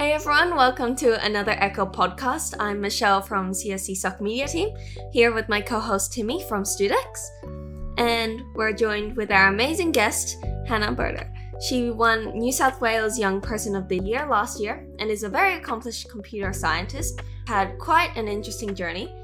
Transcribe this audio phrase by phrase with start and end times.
[0.00, 2.54] Hey everyone, welcome to another Echo podcast.
[2.58, 4.74] I'm Michelle from CSESoc Media team,
[5.12, 7.26] here with my co-host Timmy from Studex.
[7.98, 11.30] And we're joined with our amazing guest, Hannah Beder.
[11.68, 15.28] She won New South Wales Young Person of the Year last year and is a
[15.28, 19.14] very accomplished computer scientist, had quite an interesting journey,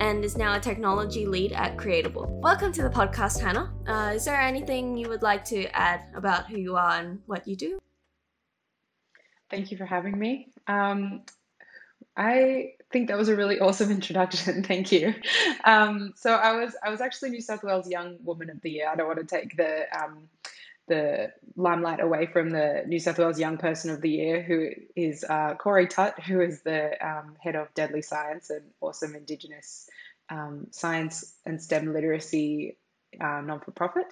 [0.00, 2.28] and is now a technology lead at Creatable.
[2.42, 3.72] Welcome to the podcast, Hannah.
[3.86, 7.48] Uh, is there anything you would like to add about who you are and what
[7.48, 7.78] you do?
[9.50, 10.48] Thank you for having me.
[10.66, 11.22] Um,
[12.16, 14.62] I think that was a really awesome introduction.
[14.62, 15.14] Thank you.
[15.64, 18.88] Um, so I was I was actually New South Wales Young Woman of the Year.
[18.88, 20.28] I don't want to take the um,
[20.88, 25.24] the limelight away from the New South Wales Young Person of the Year, who is
[25.28, 29.88] uh, Corey Tutt, who is the um, head of Deadly Science and awesome Indigenous
[30.30, 32.76] um, science and STEM literacy
[33.20, 34.06] uh, non for profit.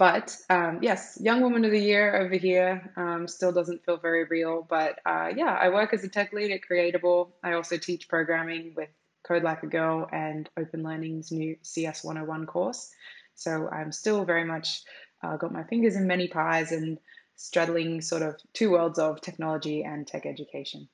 [0.00, 4.24] But um, yes, Young Woman of the Year over here um, still doesn't feel very
[4.24, 4.66] real.
[4.66, 7.32] But uh, yeah, I work as a tech lead at Creatable.
[7.44, 8.88] I also teach programming with
[9.24, 12.90] Code Like a Girl and Open Learning's new CS 101 course.
[13.34, 14.84] So I'm still very much
[15.22, 16.96] uh, got my fingers in many pies and
[17.36, 20.88] straddling sort of two worlds of technology and tech education.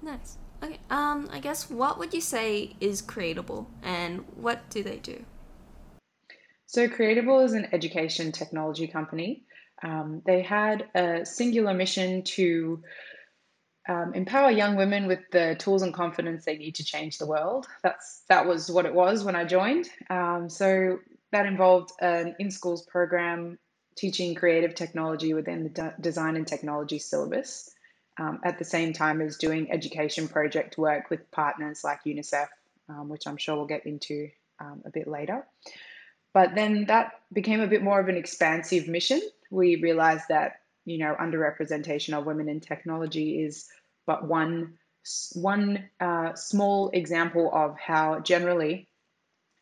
[0.00, 0.38] Nice.
[0.62, 0.78] Okay.
[0.88, 5.24] Um, I guess what would you say is Creatable and what do they do?
[6.72, 9.44] So, Creatable is an education technology company.
[9.82, 12.82] Um, they had a singular mission to
[13.86, 17.66] um, empower young women with the tools and confidence they need to change the world.
[17.82, 19.90] That's that was what it was when I joined.
[20.08, 23.58] Um, so that involved an in schools program
[23.98, 27.68] teaching creative technology within the de- design and technology syllabus.
[28.18, 32.48] Um, at the same time as doing education project work with partners like UNICEF,
[32.88, 35.46] um, which I'm sure we'll get into um, a bit later.
[36.34, 39.20] But then that became a bit more of an expansive mission.
[39.50, 43.68] We realized that, you know, underrepresentation of women in technology is
[44.06, 44.74] but one,
[45.34, 48.88] one uh, small example of how generally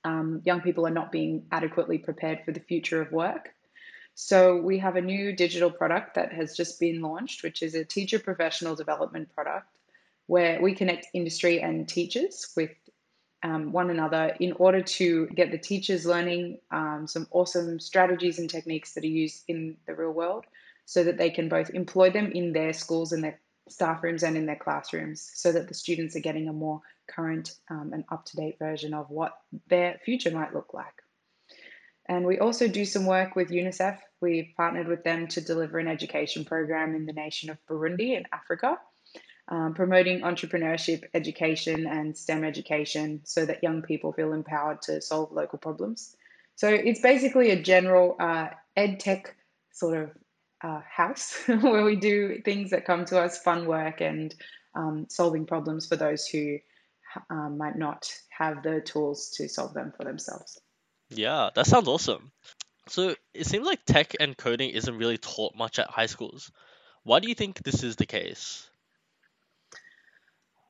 [0.05, 3.51] um, young people are not being adequately prepared for the future of work.
[4.15, 7.85] So we have a new digital product that has just been launched, which is a
[7.85, 9.67] teacher professional development product
[10.27, 12.71] where we connect industry and teachers with
[13.43, 18.51] um, one another in order to get the teachers learning um, some awesome strategies and
[18.51, 20.45] techniques that are used in the real world
[20.85, 24.37] so that they can both employ them in their schools and their staff rooms and
[24.37, 28.25] in their classrooms so that the students are getting a more current um, and up
[28.25, 29.33] to date version of what
[29.69, 30.87] their future might look like.
[32.09, 33.99] And we also do some work with UNICEF.
[34.21, 38.25] We've partnered with them to deliver an education program in the nation of Burundi in
[38.33, 38.79] Africa
[39.51, 45.33] um, promoting entrepreneurship, education, and STEM education so that young people feel empowered to solve
[45.33, 46.17] local problems.
[46.55, 49.35] So it's basically a general uh, ed tech
[49.73, 50.11] sort of
[50.63, 54.35] uh, house where we do things that come to us, fun work, and
[54.75, 56.59] um, solving problems for those who
[57.29, 60.61] um, might not have the tools to solve them for themselves.
[61.09, 62.31] Yeah, that sounds awesome.
[62.89, 66.53] So it seems like tech and coding isn't really taught much at high schools.
[67.03, 68.70] Why do you think this is the case?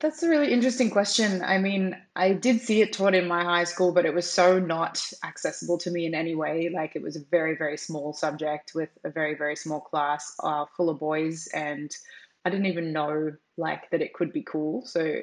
[0.01, 1.43] That's a really interesting question.
[1.43, 4.57] I mean, I did see it taught in my high school, but it was so
[4.57, 6.69] not accessible to me in any way.
[6.73, 10.65] Like it was a very, very small subject with a very, very small class uh,
[10.75, 11.95] full of boys, and
[12.43, 14.83] I didn't even know like that it could be cool.
[14.87, 15.21] So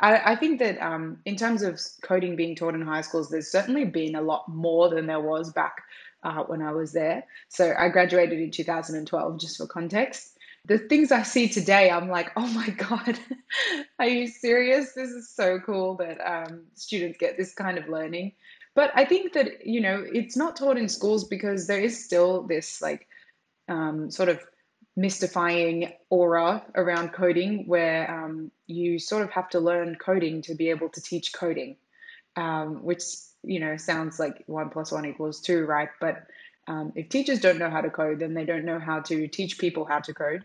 [0.00, 3.52] I, I think that um, in terms of coding being taught in high schools, there's
[3.52, 5.76] certainly been a lot more than there was back
[6.24, 7.22] uh, when I was there.
[7.50, 10.32] So I graduated in 2012, just for context
[10.64, 13.18] the things I see today, I'm like, oh my God,
[13.98, 14.92] are you serious?
[14.92, 18.32] This is so cool that um, students get this kind of learning.
[18.74, 22.42] But I think that, you know, it's not taught in schools because there is still
[22.44, 23.06] this like
[23.68, 24.40] um, sort of
[24.96, 30.70] mystifying aura around coding where um, you sort of have to learn coding to be
[30.70, 31.76] able to teach coding,
[32.36, 33.02] um, which,
[33.42, 35.88] you know, sounds like one plus one equals two, right?
[36.00, 36.24] But
[36.66, 39.58] um, if teachers don't know how to code, then they don't know how to teach
[39.58, 40.44] people how to code.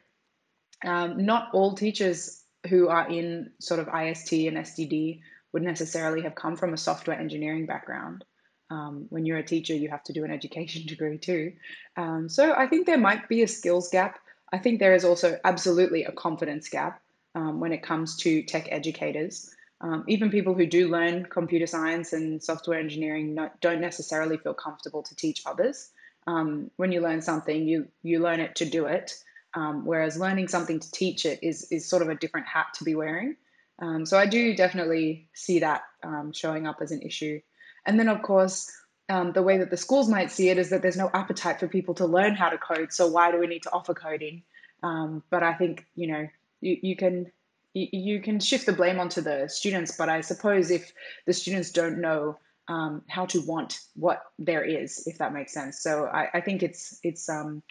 [0.85, 5.21] Um, not all teachers who are in sort of IST and SDD
[5.53, 8.23] would necessarily have come from a software engineering background.
[8.69, 11.53] Um, when you're a teacher, you have to do an education degree too.
[11.95, 14.19] Um, so I think there might be a skills gap.
[14.51, 17.01] I think there is also absolutely a confidence gap
[17.35, 19.53] um, when it comes to tech educators.
[19.79, 25.03] Um, even people who do learn computer science and software engineering don't necessarily feel comfortable
[25.03, 25.89] to teach others.
[26.25, 29.13] Um, when you learn something, you you learn it to do it,
[29.57, 32.83] um, whereas learning something to teach it is is sort of a different hat to
[32.83, 33.35] be wearing.
[33.79, 37.39] Um, so I do definitely see that um, showing up as an issue.
[37.85, 38.71] And then of course,
[39.09, 41.67] um, the way that the schools might see it is that there's no appetite for
[41.67, 42.93] people to learn how to code.
[42.93, 44.43] So why do we need to offer coding?
[44.83, 46.27] Um, but I think you know
[46.61, 47.31] you, you can
[47.73, 50.91] you can shift the blame onto the students, but I suppose if
[51.25, 52.37] the students don't know
[52.67, 55.81] um, how to want what there is, if that makes sense.
[55.81, 57.63] So I, I think it's it's um,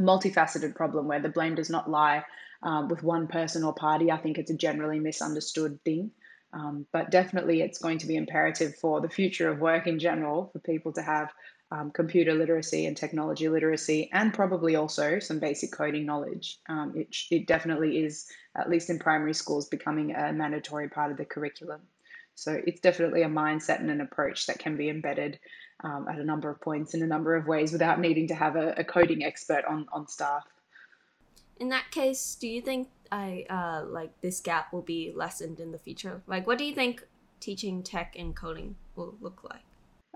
[0.00, 2.24] multifaceted problem where the blame does not lie
[2.62, 4.10] um, with one person or party.
[4.10, 6.10] I think it's a generally misunderstood thing.
[6.52, 10.50] Um, but definitely, it's going to be imperative for the future of work in general
[10.52, 11.32] for people to have
[11.72, 16.58] um, computer literacy and technology literacy, and probably also some basic coding knowledge.
[16.68, 18.26] Um, it, it definitely is,
[18.56, 21.80] at least in primary schools, becoming a mandatory part of the curriculum.
[22.36, 25.40] So it's definitely a mindset and an approach that can be embedded
[25.84, 28.56] um, at a number of points in a number of ways without needing to have
[28.56, 30.44] a, a coding expert on, on staff.
[31.60, 35.70] In that case, do you think I uh, like this gap will be lessened in
[35.70, 36.20] the future?
[36.26, 37.06] Like, what do you think
[37.38, 39.62] teaching tech and coding will look like?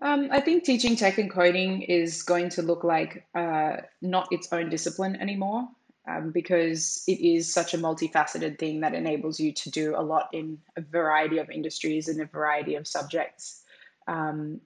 [0.00, 4.52] Um, I think teaching tech and coding is going to look like uh, not its
[4.52, 5.68] own discipline anymore
[6.08, 10.28] um, because it is such a multifaceted thing that enables you to do a lot
[10.32, 13.62] in a variety of industries and a variety of subjects.
[14.06, 14.60] Um,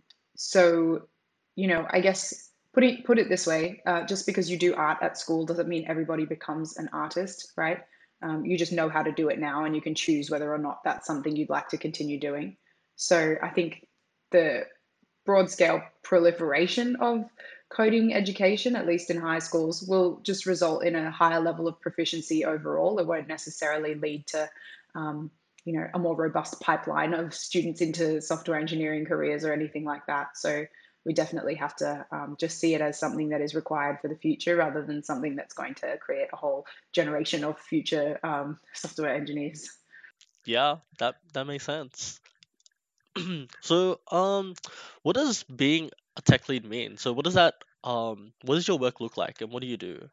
[0.44, 1.02] so,
[1.54, 4.74] you know, I guess put it put it this way: uh, just because you do
[4.74, 7.78] art at school doesn't mean everybody becomes an artist, right?
[8.22, 10.58] Um, you just know how to do it now, and you can choose whether or
[10.58, 12.56] not that's something you'd like to continue doing.
[12.96, 13.86] So, I think
[14.32, 14.66] the
[15.24, 17.24] broad scale proliferation of
[17.68, 21.80] coding education, at least in high schools, will just result in a higher level of
[21.80, 22.98] proficiency overall.
[22.98, 24.50] It won't necessarily lead to,
[24.96, 25.30] um,
[25.64, 30.06] you know, a more robust pipeline of students into software engineering careers or anything like
[30.06, 30.36] that.
[30.36, 30.66] So
[31.04, 34.16] we definitely have to um, just see it as something that is required for the
[34.16, 39.14] future rather than something that's going to create a whole generation of future um, software
[39.14, 39.70] engineers.
[40.44, 42.20] Yeah, that that makes sense.
[43.60, 44.54] so, um,
[45.02, 46.96] what does being a tech lead mean?
[46.96, 47.54] So, what does that
[47.84, 50.08] um, what does your work look like, and what do you do?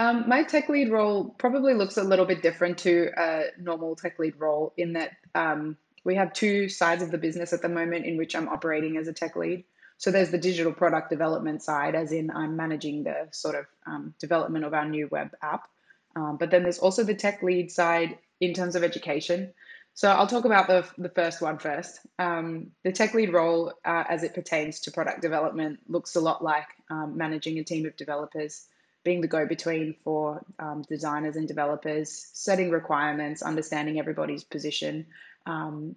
[0.00, 4.18] Um, my tech lead role probably looks a little bit different to a normal tech
[4.18, 8.06] lead role in that um, we have two sides of the business at the moment
[8.06, 9.62] in which I'm operating as a tech lead.
[9.98, 14.14] So there's the digital product development side, as in I'm managing the sort of um,
[14.18, 15.68] development of our new web app.
[16.16, 19.52] Um, but then there's also the tech lead side in terms of education.
[19.92, 22.00] So I'll talk about the, the first one first.
[22.18, 26.42] Um, the tech lead role, uh, as it pertains to product development, looks a lot
[26.42, 28.64] like um, managing a team of developers,
[29.02, 35.06] being the go between for um, designers and developers, setting requirements, understanding everybody's position,
[35.46, 35.96] um,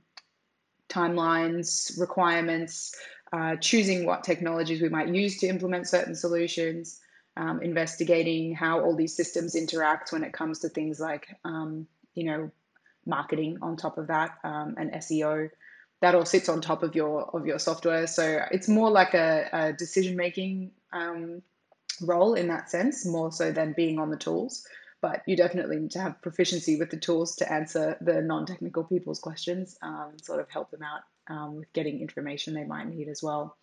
[0.89, 2.95] timelines, requirements,
[3.33, 6.99] uh, choosing what technologies we might use to implement certain solutions.
[7.35, 12.25] Um, investigating how all these systems interact when it comes to things like, um, you
[12.25, 12.51] know,
[13.07, 15.49] marketing on top of that um, and SEO.
[16.01, 18.07] That all sits on top of your of your software.
[18.07, 21.41] So it's more like a, a decision making um,
[22.01, 24.65] role in that sense, more so than being on the tools.
[25.01, 28.83] But you definitely need to have proficiency with the tools to answer the non technical
[28.85, 31.01] people's questions, um, sort of help them out
[31.33, 33.57] um, with getting information they might need as well.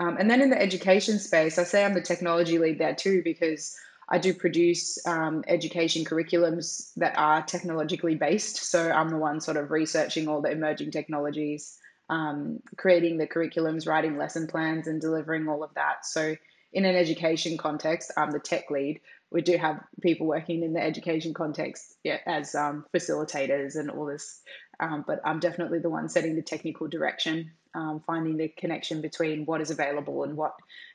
[0.00, 3.22] Um, and then in the education space, I say I'm the technology lead there too
[3.24, 3.76] because
[4.08, 8.56] I do produce um, education curriculums that are technologically based.
[8.70, 11.76] So I'm the one sort of researching all the emerging technologies,
[12.08, 16.06] um, creating the curriculums, writing lesson plans, and delivering all of that.
[16.06, 16.36] So
[16.72, 19.00] in an education context, I'm the tech lead.
[19.30, 24.06] We do have people working in the education context yeah, as um, facilitators and all
[24.06, 24.40] this,
[24.80, 29.44] um, but I'm definitely the one setting the technical direction, um, finding the connection between
[29.44, 30.54] what is available and what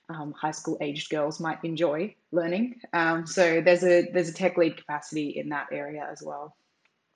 [0.10, 2.82] um, high school aged girls might enjoy learning.
[2.94, 6.56] Um, so there's a there's a tech lead capacity in that area as well.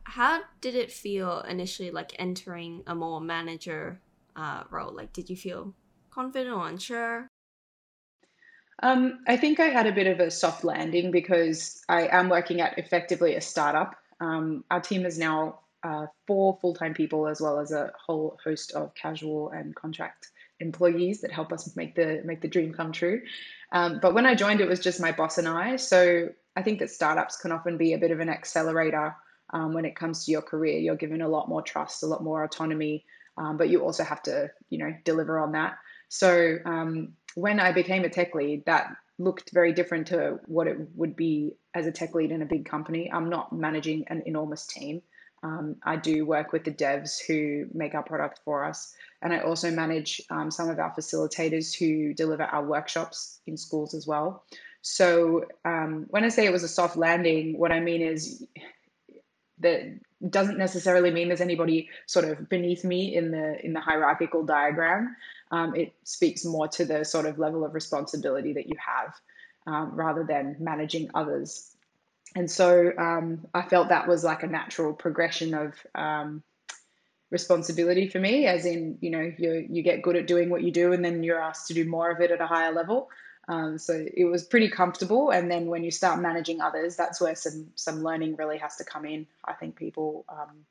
[0.04, 4.00] How did it feel initially, like entering a more manager
[4.36, 4.94] uh, role?
[4.94, 5.74] Like, did you feel
[6.12, 7.28] confident or unsure?
[8.84, 12.62] Um, I think I had a bit of a soft landing because I am working
[12.62, 13.96] at effectively a startup.
[14.20, 18.38] Um, our team is now uh, four full time people, as well as a whole
[18.44, 22.92] host of casual and contract employees that help us make the make the dream come
[22.92, 23.22] true.
[23.72, 25.76] Um, but when I joined, it was just my boss and I.
[25.76, 29.16] So I think that startups can often be a bit of an accelerator
[29.52, 30.80] um, when it comes to your career.
[30.80, 33.06] You're given a lot more trust, a lot more autonomy,
[33.38, 35.78] um, but you also have to, you know, deliver on that.
[36.10, 40.76] So um, when I became a tech lead, that looked very different to what it
[40.96, 43.12] would be as a tech lead in a big company.
[43.14, 45.04] I'm not managing an enormous team.
[45.44, 48.96] Um, I do work with the devs who make our product for us.
[49.22, 53.94] And I also manage um, some of our facilitators who deliver our workshops in schools
[53.94, 54.44] as well.
[54.82, 58.44] So um, when I say it was a soft landing, what I mean is
[59.60, 60.00] that
[60.30, 65.16] doesn't necessarily mean there's anybody sort of beneath me in the in the hierarchical diagram.
[65.52, 69.14] Um, it speaks more to the sort of level of responsibility that you have
[69.66, 71.72] um, rather than managing others.
[72.36, 76.44] and so um, I felt that was like a natural progression of um,
[77.30, 80.72] responsibility for me, as in, you know, you, you get good at doing what you
[80.72, 83.10] do and then you're asked to do more of it at a higher level.
[83.48, 85.30] Um, so it was pretty comfortable.
[85.30, 88.84] And then when you start managing others, that's where some, some learning really has to
[88.84, 89.26] come in.
[89.46, 90.66] I think people um,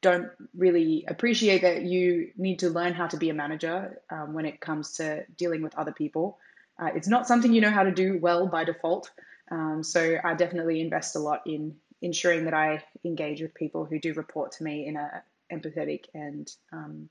[0.00, 4.46] don't really appreciate that you need to learn how to be a manager um, when
[4.46, 6.38] it comes to dealing with other people.
[6.78, 9.10] Uh, it's not something you know how to do well by default.
[9.50, 13.98] Um, so I definitely invest a lot in ensuring that I engage with people who
[13.98, 15.22] do report to me in a
[15.52, 17.08] empathetic and um,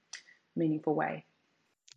[0.56, 1.25] meaningful way.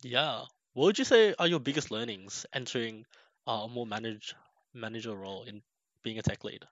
[0.03, 0.41] Yeah.
[0.73, 3.05] What would you say are your biggest learnings entering
[3.47, 4.35] uh, a more managed
[4.73, 5.61] manager role in
[6.03, 6.65] being a tech lead?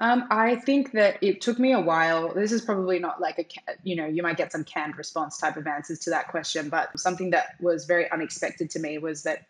[0.00, 2.34] Um, I think that it took me a while.
[2.34, 3.46] This is probably not like a,
[3.84, 6.98] you know, you might get some canned response type of answers to that question, but
[6.98, 9.46] something that was very unexpected to me was that,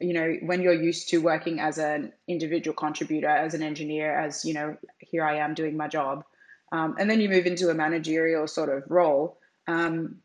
[0.00, 4.44] you know, when you're used to working as an individual contributor, as an engineer, as,
[4.44, 6.24] you know, here I am doing my job,
[6.72, 9.38] um, and then you move into a managerial sort of role,
[9.68, 10.16] um,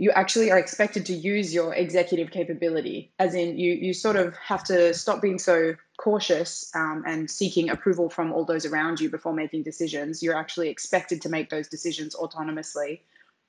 [0.00, 4.34] you actually are expected to use your executive capability, as in you you sort of
[4.38, 9.10] have to stop being so cautious um, and seeking approval from all those around you
[9.10, 10.22] before making decisions.
[10.22, 13.00] You're actually expected to make those decisions autonomously.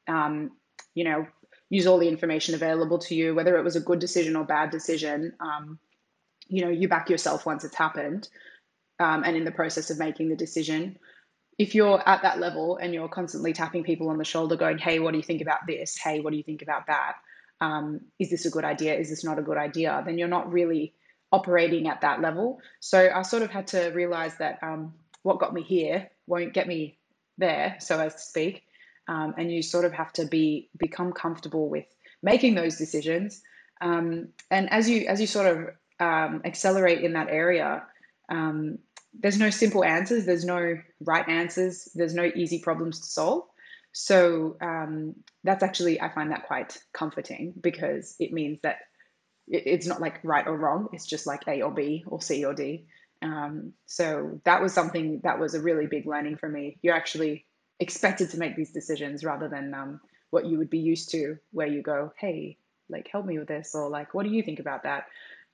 [0.10, 0.52] Um,
[0.94, 1.26] you know,
[1.70, 4.72] use all the information available to you, whether it was a good decision or bad
[4.72, 5.32] decision.
[5.40, 5.80] Um,
[6.50, 8.28] you know, you back yourself once it's happened,
[9.00, 11.00] um, and in the process of making the decision
[11.62, 14.98] if you're at that level and you're constantly tapping people on the shoulder going hey
[14.98, 15.96] what do you think about this?
[15.96, 17.18] Hey what do you think about that?
[17.62, 18.96] Um, is this a good idea?
[18.96, 20.02] Is this not a good idea?
[20.04, 20.96] Then you're not really
[21.32, 22.60] operating at that level.
[22.80, 26.68] So i sort of had to realize that um, what got me here won't get
[26.68, 26.98] me
[27.38, 28.64] there so as to speak.
[29.08, 31.86] Um, and you sort of have to be become comfortable with
[32.24, 33.44] making those decisions.
[33.82, 35.58] Um, and as you as you sort of
[36.00, 37.84] um, accelerate in that area
[38.30, 38.80] um,
[39.14, 43.44] there's no simple answers, there's no right answers, there's no easy problems to solve.
[43.94, 48.78] So um, that's actually, I find that quite comforting because it means that
[49.48, 52.54] it's not like right or wrong, it's just like A or B or C or
[52.54, 52.86] D.
[53.22, 56.78] Um, so that was something that was a really big learning for me.
[56.82, 57.46] You're actually
[57.80, 60.00] expected to make these decisions rather than um,
[60.30, 62.58] what you would be used to, where you go, hey,
[62.90, 65.06] like help me with this, or like, what do you think about that?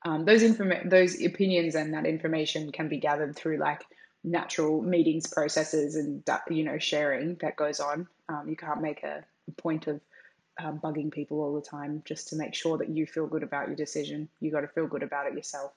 [0.07, 3.83] Um, those inform- those opinions and that information can be gathered through like
[4.23, 8.07] natural meetings processes and you know sharing that goes on.
[8.29, 9.99] Um, you can't make a, a point of
[10.63, 13.67] um, bugging people all the time just to make sure that you feel good about
[13.67, 14.29] your decision.
[14.39, 15.73] You got to feel good about it yourself.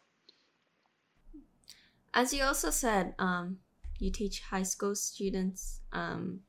[2.14, 3.58] As you also said um,
[3.98, 6.40] you teach high school students um,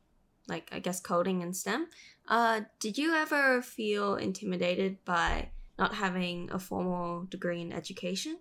[0.47, 1.88] like i guess coding and stem.
[2.27, 5.50] Uh, did you ever feel intimidated by
[5.81, 8.38] not having a formal degree in education?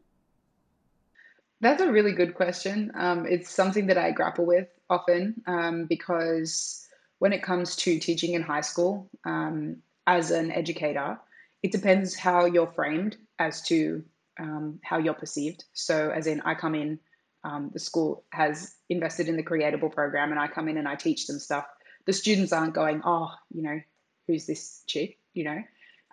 [1.62, 2.92] That's a really good question.
[2.94, 6.86] Um, it's something that I grapple with often um, because
[7.18, 11.18] when it comes to teaching in high school um, as an educator,
[11.62, 14.04] it depends how you're framed as to
[14.38, 15.64] um, how you're perceived.
[15.74, 16.98] So, as in, I come in,
[17.44, 20.94] um, the school has invested in the Creatable program, and I come in and I
[20.94, 21.66] teach them stuff.
[22.06, 23.78] The students aren't going, oh, you know,
[24.26, 25.62] who's this chick, you know?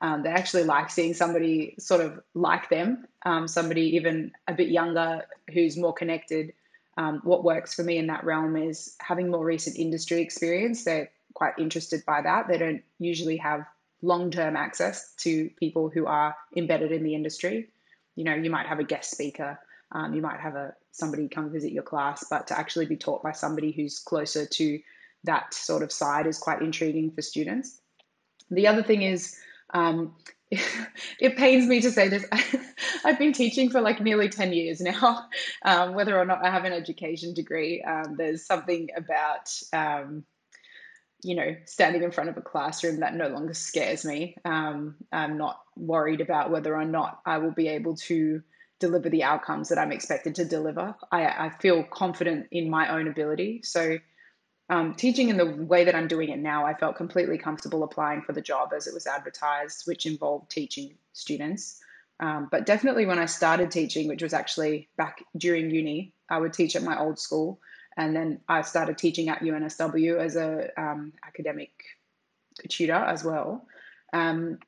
[0.01, 4.69] Um, they actually like seeing somebody sort of like them, um, somebody even a bit
[4.69, 6.53] younger who's more connected.
[6.97, 10.83] Um, what works for me in that realm is having more recent industry experience.
[10.83, 12.47] They're quite interested by that.
[12.47, 13.65] They don't usually have
[14.01, 17.69] long term access to people who are embedded in the industry.
[18.15, 19.59] You know, you might have a guest speaker,
[19.91, 23.21] um, you might have a somebody come visit your class, but to actually be taught
[23.21, 24.79] by somebody who's closer to
[25.23, 27.79] that sort of side is quite intriguing for students.
[28.49, 29.37] The other thing is
[29.77, 30.15] um,
[30.51, 32.25] it pains me to say this.
[33.05, 35.25] I've been teaching for like nearly 10 years now.
[35.65, 40.23] Um, whether or not I have an education degree, um, there's something about, um,
[41.23, 44.37] you know, standing in front of a classroom that no longer scares me.
[44.45, 48.41] Um, I'm not worried about whether or not I will be able to
[48.79, 50.95] deliver the outcomes that I'm expected to deliver.
[51.11, 53.61] I, I feel confident in my own ability.
[53.63, 53.97] So,
[54.69, 58.21] um, teaching in the way that I'm doing it now, I felt completely comfortable applying
[58.21, 61.79] for the job as it was advertised, which involved teaching students.
[62.19, 66.53] Um, but definitely when I started teaching, which was actually back during uni, I would
[66.53, 67.59] teach at my old school.
[67.95, 71.71] And then I started teaching at UNSW as a um, academic
[72.67, 73.65] tutor as well.
[74.13, 74.59] Um,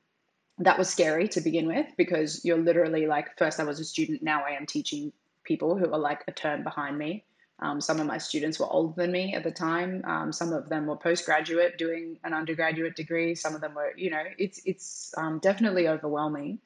[0.58, 4.22] that was scary to begin with because you're literally like, first I was a student,
[4.22, 5.12] now I am teaching
[5.44, 7.24] people who are like a turn behind me.
[7.62, 10.02] Um, some of my students were older than me at the time.
[10.06, 13.34] Um, some of them were postgraduate doing an undergraduate degree.
[13.34, 16.58] Some of them were, you know, it's it's um, definitely overwhelming.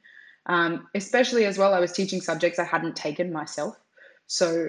[0.46, 3.76] Um, especially as well, I was teaching subjects I hadn't taken myself.
[4.26, 4.68] So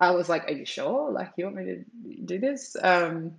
[0.00, 1.12] I was like, "Are you sure?
[1.12, 3.32] Like, you want me to do this?" Um,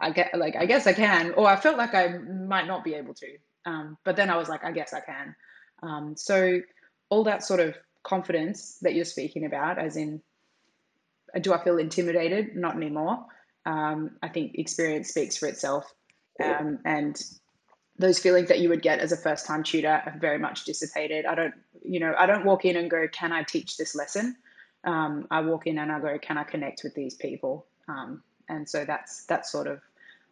[0.00, 2.94] I get like I guess I can, or I felt like I might not be
[2.94, 3.26] able to.
[3.64, 6.16] Um, but then I was like, I guess I can.
[6.16, 6.60] So
[7.10, 10.22] all that sort of confidence that you're speaking about, as in,
[11.40, 12.56] do I feel intimidated?
[12.56, 13.26] Not anymore.
[13.66, 15.92] Um, I think experience speaks for itself,
[16.42, 17.20] um, and
[17.98, 21.26] those feelings that you would get as a first time tutor have very much dissipated.
[21.26, 24.36] I don't, you know, I don't walk in and go, "Can I teach this lesson?"
[24.84, 28.68] Um, I walk in and I go, "Can I connect with these people?" Um, and
[28.68, 29.80] so that's that's sort of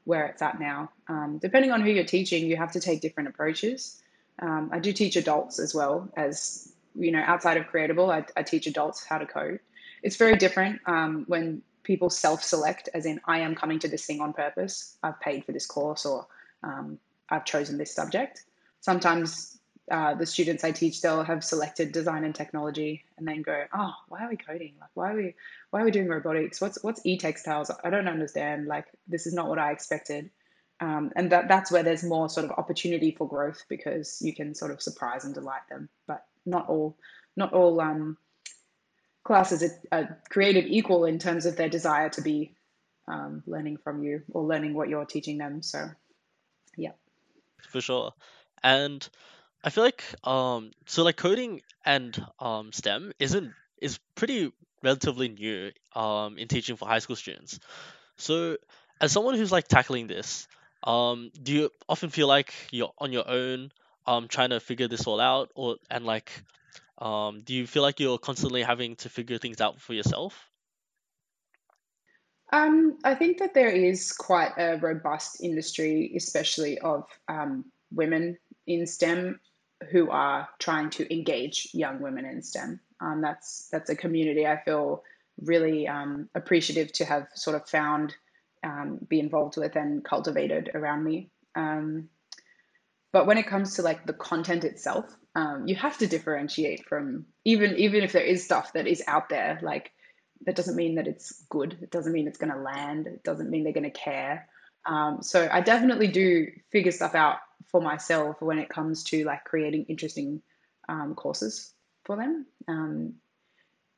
[0.05, 0.91] where it's at now.
[1.09, 4.01] Um, depending on who you're teaching, you have to take different approaches.
[4.41, 8.43] Um, I do teach adults as well as you know outside of Creatable, I, I
[8.43, 9.61] teach adults how to code.
[10.07, 14.21] It's very different um, when people self-select, as in I am coming to this thing
[14.21, 14.97] on purpose.
[15.03, 16.29] I've paid for this course, or
[16.63, 18.45] um, I've chosen this subject.
[18.81, 19.59] Sometimes
[19.91, 23.95] uh, the students I teach, they'll have selected design and technology, and then go, "Oh,
[24.07, 24.75] why are we coding?
[24.81, 25.35] Like, why are we,
[25.71, 26.61] why are we doing robotics?
[26.61, 27.73] What's what's e-textiles?
[27.83, 28.69] I don't understand.
[28.69, 30.31] Like, this is not what I expected."
[30.79, 34.55] Um, and that that's where there's more sort of opportunity for growth because you can
[34.55, 35.89] sort of surprise and delight them.
[36.07, 36.97] But not all,
[37.35, 38.17] not all um,
[39.27, 42.55] classes are, are, created equal in terms of their desire to be
[43.09, 45.63] um, learning from you or learning what you're teaching them.
[45.63, 45.91] So,
[46.77, 46.93] yeah,
[47.69, 48.13] for sure.
[48.63, 49.07] And
[49.65, 54.53] I feel like um so like coding and um STEM isn't is pretty
[54.83, 57.59] relatively new um in teaching for high school students.
[58.17, 58.57] So
[59.01, 60.47] as someone who's like tackling this,
[60.85, 63.73] um do you often feel like you're on your own
[64.07, 66.31] um trying to figure this all out or and like
[66.99, 70.51] um do you feel like you're constantly having to figure things out for yourself?
[72.53, 78.87] Um, I think that there is quite a robust industry, especially of um, women in
[78.87, 79.41] STEM
[79.91, 82.81] who are trying to engage young women in STEM.
[83.01, 85.03] Um, that's that's a community I feel
[85.43, 88.15] really um, appreciative to have sort of found,
[88.65, 91.31] um, be involved with, and cultivated around me.
[91.57, 92.09] Um,
[93.13, 95.05] but when it comes to like the content itself,
[95.37, 99.29] um, you have to differentiate from even even if there is stuff that is out
[99.29, 99.61] there.
[99.63, 99.93] Like
[100.47, 101.77] that doesn't mean that it's good.
[101.83, 103.07] It doesn't mean it's going to land.
[103.07, 104.49] It doesn't mean they're going to care.
[104.87, 109.45] Um, so I definitely do figure stuff out for myself when it comes to like
[109.45, 110.41] creating interesting
[110.89, 112.47] um, courses for them.
[112.67, 113.15] Um,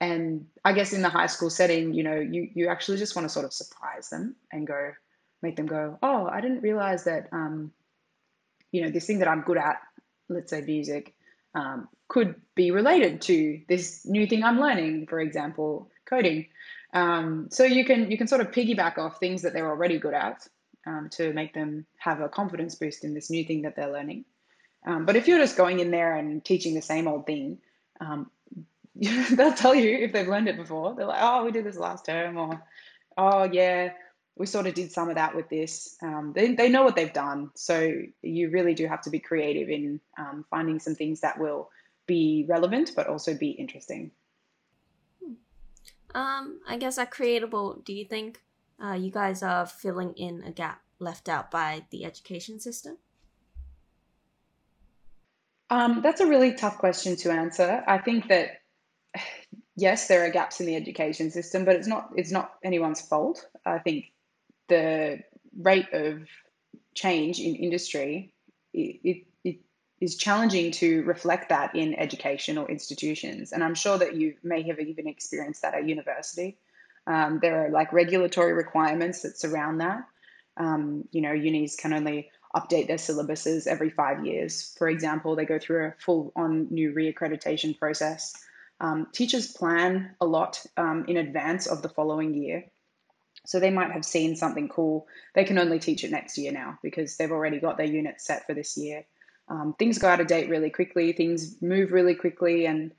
[0.01, 3.27] and I guess in the high school setting, you know, you you actually just want
[3.27, 4.92] to sort of surprise them and go,
[5.40, 7.72] make them go, oh, I didn't realize that, um,
[8.72, 9.77] you know, this thing that I'm good at,
[10.29, 11.14] let's say music,
[11.55, 16.47] um, could be related to this new thing I'm learning, for example, coding.
[16.95, 20.15] Um, so you can you can sort of piggyback off things that they're already good
[20.15, 20.47] at
[20.87, 24.25] um, to make them have a confidence boost in this new thing that they're learning.
[24.87, 27.59] Um, but if you're just going in there and teaching the same old thing,
[28.01, 28.31] um,
[28.95, 30.95] they'll tell you if they've learned it before.
[30.95, 32.63] They're like, oh, we did this last term, or
[33.17, 33.93] oh, yeah,
[34.38, 35.96] we sort of did some of that with this.
[36.03, 37.51] Um, they, they know what they've done.
[37.55, 41.70] So you really do have to be creative in um, finding some things that will
[42.07, 44.12] be relevant, but also be interesting.
[46.14, 48.40] Um, I guess at Creatable, do you think
[48.83, 52.96] uh, you guys are filling in a gap left out by the education system?
[55.70, 57.85] Um, that's a really tough question to answer.
[57.87, 58.62] I think that
[59.77, 63.46] yes, there are gaps in the education system, but it's not it's not anyone's fault.
[63.66, 64.12] I think
[64.68, 65.20] the
[65.59, 66.22] rate of
[66.94, 68.33] change in industry
[68.74, 69.57] it, it, it
[70.00, 74.78] is challenging to reflect that in educational institutions, and I'm sure that you may have
[74.78, 76.59] even experienced that at university.
[77.07, 80.04] Um, there are like regulatory requirements that surround that.
[80.59, 84.74] Um, you know, unis can only update their syllabuses every five years.
[84.78, 88.35] For example, they go through a full on new reaccreditation process.
[88.81, 92.64] Um, teachers plan a lot um, in advance of the following year.
[93.49, 95.07] So they might have seen something cool.
[95.35, 98.47] They can only teach it next year now because they've already got their units set
[98.47, 99.07] for this year.
[99.49, 102.93] Um, things go out of date really quickly, things move really quickly, and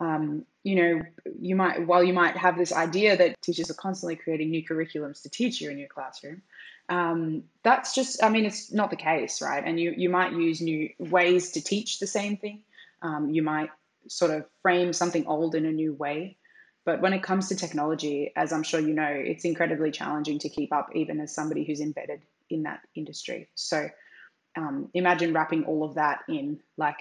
[0.00, 1.02] um, you know,
[1.38, 5.22] you might, while you might have this idea that teachers are constantly creating new curriculums
[5.22, 6.42] to teach you in your classroom,
[6.88, 9.62] um, that's just, I mean, it's not the case, right?
[9.64, 12.64] And you, you might use new ways to teach the same thing.
[13.02, 13.70] Um, you might
[14.08, 16.38] sort of frame something old in a new way.
[16.86, 20.48] But when it comes to technology, as I'm sure you know, it's incredibly challenging to
[20.48, 23.48] keep up, even as somebody who's embedded in that industry.
[23.56, 23.88] So
[24.56, 26.96] um, imagine wrapping all of that in like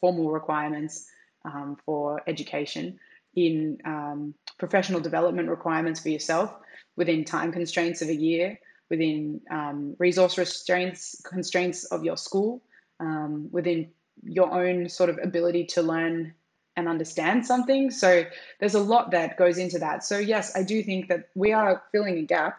[0.00, 1.06] formal requirements
[1.46, 3.00] um, for education
[3.34, 6.54] in um, professional development requirements for yourself
[6.96, 8.58] within time constraints of a year,
[8.90, 12.62] within um, resource restraints constraints of your school,
[13.00, 13.90] um, within
[14.22, 16.34] your own sort of ability to learn
[16.76, 17.90] and understand something.
[17.90, 18.24] So
[18.60, 20.04] there's a lot that goes into that.
[20.04, 22.58] So yes, I do think that we are filling a gap,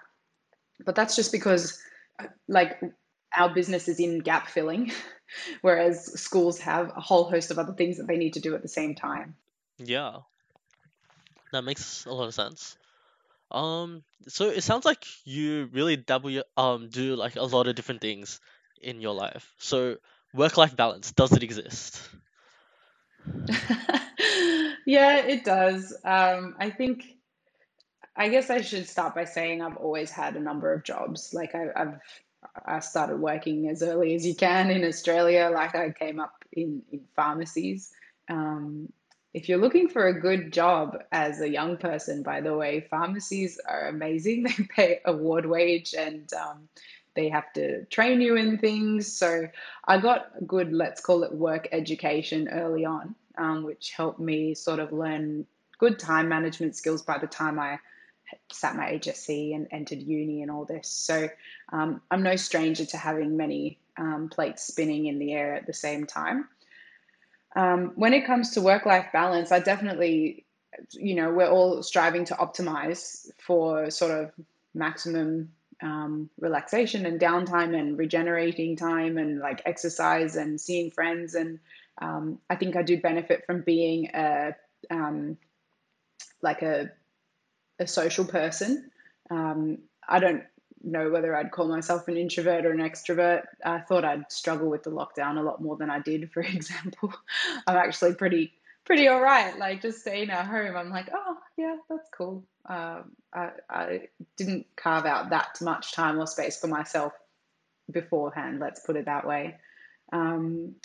[0.86, 1.82] but that's just because
[2.47, 2.80] like
[3.38, 4.91] our business is in gap filling,
[5.62, 8.62] whereas schools have a whole host of other things that they need to do at
[8.62, 9.36] the same time.
[9.78, 10.19] Yeah,
[11.51, 12.78] that makes a lot of sense.
[13.51, 17.75] Um, so it sounds like you really double your, um do like a lot of
[17.75, 18.39] different things
[18.82, 19.54] in your life.
[19.60, 19.97] So
[20.34, 22.01] work-life balance, does it exist?
[24.85, 25.95] yeah, it does.
[26.03, 27.17] Um, I think,
[28.15, 31.33] I guess I should start by saying I've always had a number of jobs.
[31.33, 31.99] Like I, I've,
[32.65, 35.51] I started working as early as you can in Australia.
[35.53, 37.91] Like I came up in in pharmacies.
[38.29, 38.91] Um,
[39.33, 43.59] if you're looking for a good job as a young person, by the way, pharmacies
[43.67, 44.43] are amazing.
[44.57, 46.69] They pay award wage and um,
[47.15, 49.12] they have to train you in things.
[49.12, 49.47] So
[49.86, 54.80] I got good, let's call it work education early on, um, which helped me sort
[54.80, 55.45] of learn
[55.78, 57.80] good time management skills by the time I
[58.51, 60.89] sat my HSC and entered uni and all this.
[60.89, 61.30] So
[61.71, 65.73] um, I'm no stranger to having many um, plates spinning in the air at the
[65.73, 66.47] same time.
[67.56, 70.45] Um, when it comes to work life balance, I definitely,
[70.91, 74.32] you know, we're all striving to optimize for sort of
[74.73, 81.35] maximum um, relaxation and downtime and regenerating time and like exercise and seeing friends.
[81.35, 81.59] And
[82.01, 84.55] um, I think I do benefit from being a,
[84.89, 85.38] um,
[86.41, 86.91] like a,
[87.79, 88.91] a social person.
[89.29, 90.43] Um, I don't
[90.83, 93.43] know whether I'd call myself an introvert or an extrovert.
[93.65, 97.13] I thought I'd struggle with the lockdown a lot more than I did, for example.
[97.67, 98.53] I'm actually pretty
[98.85, 99.57] pretty all right.
[99.57, 102.45] Like just staying at home, I'm like, oh yeah, that's cool.
[102.67, 104.01] Um, I, I
[104.37, 107.13] didn't carve out that much time or space for myself
[107.91, 108.59] beforehand.
[108.59, 109.55] Let's put it that way.
[110.13, 110.75] Um,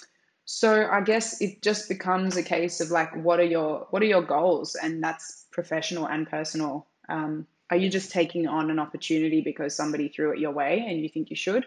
[0.44, 4.06] so I guess it just becomes a case of like, what are your what are
[4.06, 6.86] your goals, and that's professional and personal.
[7.08, 11.00] Um, are you just taking on an opportunity because somebody threw it your way and
[11.00, 11.66] you think you should?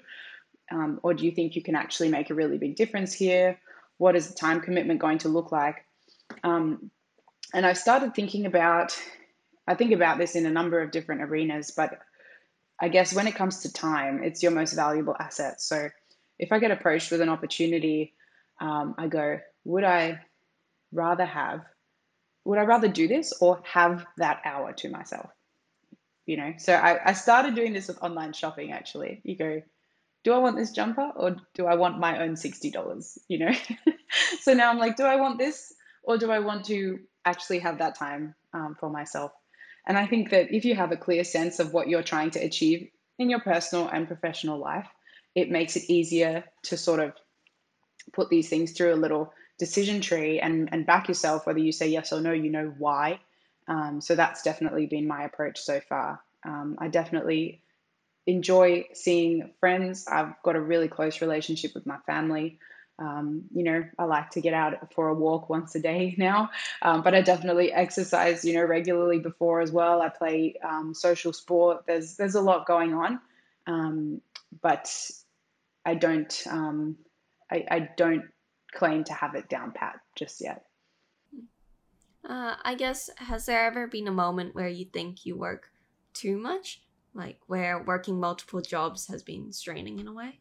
[0.69, 3.57] Um, or do you think you can actually make a really big difference here?
[3.99, 5.85] What is the time commitment going to look like?
[6.43, 6.91] Um,
[7.53, 8.97] and I started thinking about,
[9.67, 11.99] I think about this in a number of different arenas, but
[12.81, 15.61] I guess when it comes to time, it's your most valuable asset.
[15.61, 15.89] So
[16.39, 18.13] if I get approached with an opportunity,
[18.59, 20.19] um, I go, would I
[20.91, 21.61] rather have,
[22.45, 25.29] would I rather do this or have that hour to myself?
[26.25, 29.61] you know so I, I started doing this with online shopping actually you go
[30.23, 33.51] do i want this jumper or do i want my own $60 you know
[34.41, 35.72] so now i'm like do i want this
[36.03, 39.31] or do i want to actually have that time um, for myself
[39.87, 42.39] and i think that if you have a clear sense of what you're trying to
[42.39, 42.89] achieve
[43.19, 44.87] in your personal and professional life
[45.35, 47.13] it makes it easier to sort of
[48.11, 51.87] put these things through a little decision tree and, and back yourself whether you say
[51.87, 53.19] yes or no you know why
[53.67, 56.21] um, so that's definitely been my approach so far.
[56.45, 57.61] Um, I definitely
[58.25, 60.07] enjoy seeing friends.
[60.07, 62.59] I've got a really close relationship with my family.
[62.99, 66.49] Um, you know, I like to get out for a walk once a day now,
[66.81, 70.01] um, but I definitely exercise, you know, regularly before as well.
[70.01, 71.85] I play um, social sport.
[71.87, 73.19] There's there's a lot going on,
[73.67, 74.21] um,
[74.61, 74.89] but
[75.85, 76.97] I don't um,
[77.51, 78.25] I, I don't
[78.71, 80.65] claim to have it down pat just yet.
[82.27, 85.69] Uh, I guess, has there ever been a moment where you think you work
[86.13, 86.81] too much?
[87.13, 90.39] Like where working multiple jobs has been straining in a way?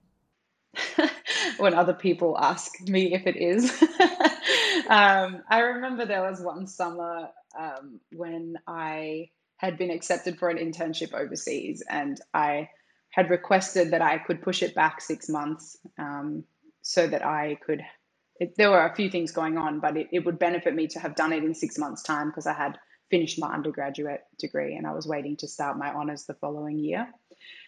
[1.59, 3.70] when other people ask me if it is.
[4.88, 7.28] um, I remember there was one summer
[7.59, 12.68] um, when I had been accepted for an internship overseas and I
[13.11, 16.44] had requested that I could push it back six months um,
[16.81, 17.83] so that I could
[18.42, 20.98] it, there were a few things going on, but it, it would benefit me to
[20.98, 22.78] have done it in six months' time because I had
[23.11, 27.07] finished my undergraduate degree and I was waiting to start my honors the following year.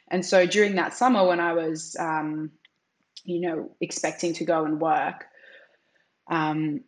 [0.08, 2.50] And so during that summer, when I was, um,
[3.24, 5.26] you know, expecting to go and work,
[6.30, 6.80] um,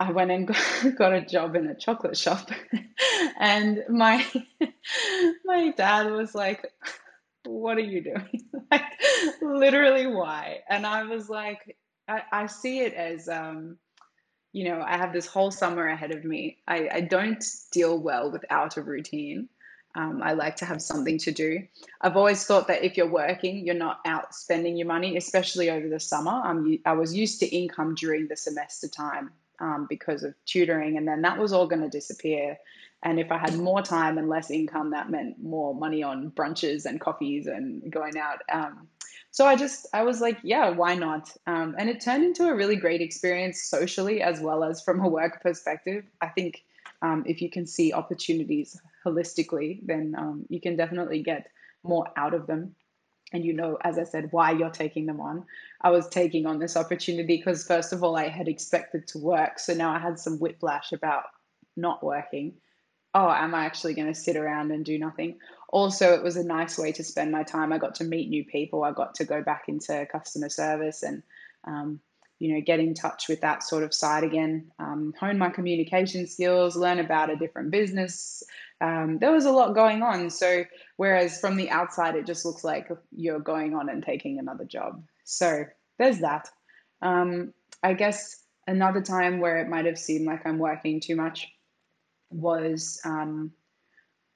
[0.00, 0.46] I went and
[0.98, 2.48] got a job in a chocolate shop,
[3.40, 4.24] and my
[5.44, 6.72] my dad was like,
[7.44, 8.48] "What are you doing?
[8.70, 8.82] like,
[9.42, 11.76] literally, why?" And I was like,
[12.08, 13.78] I, I see it as, um,
[14.52, 16.58] you know, I have this whole summer ahead of me.
[16.66, 19.48] I, I don't deal well without a routine.
[19.94, 21.62] Um, I like to have something to do.
[22.00, 25.88] I've always thought that if you're working, you're not out spending your money, especially over
[25.88, 26.32] the summer.
[26.32, 29.30] I'm, I was used to income during the semester time
[29.60, 32.58] um, because of tutoring, and then that was all going to disappear.
[33.04, 36.86] And if I had more time and less income, that meant more money on brunches
[36.86, 38.38] and coffees and going out.
[38.50, 38.88] Um,
[39.30, 41.30] so I just, I was like, yeah, why not?
[41.46, 45.08] Um, and it turned into a really great experience socially as well as from a
[45.08, 46.04] work perspective.
[46.20, 46.64] I think
[47.04, 51.48] um, if you can see opportunities holistically, then um, you can definitely get
[51.82, 52.74] more out of them.
[53.32, 55.44] And you know, as I said, why you're taking them on.
[55.80, 59.58] I was taking on this opportunity because, first of all, I had expected to work.
[59.58, 61.24] So now I had some whiplash about
[61.76, 62.54] not working
[63.14, 65.38] oh, am I actually going to sit around and do nothing?
[65.68, 67.72] Also, it was a nice way to spend my time.
[67.72, 68.84] I got to meet new people.
[68.84, 71.22] I got to go back into customer service and,
[71.64, 72.00] um,
[72.38, 76.26] you know, get in touch with that sort of side again, um, hone my communication
[76.26, 78.42] skills, learn about a different business.
[78.80, 80.30] Um, there was a lot going on.
[80.30, 80.64] So,
[80.96, 85.02] whereas from the outside, it just looks like you're going on and taking another job.
[85.24, 85.64] So,
[85.98, 86.48] there's that.
[87.02, 91.48] Um, I guess another time where it might have seemed like I'm working too much
[92.30, 93.52] was um,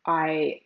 [0.06, 0.60] I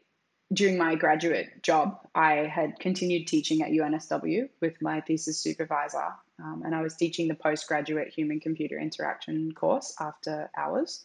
[0.52, 6.08] during my graduate job, I had continued teaching at UNSW with my thesis supervisor,
[6.42, 11.04] um, and I was teaching the postgraduate human computer interaction course after hours.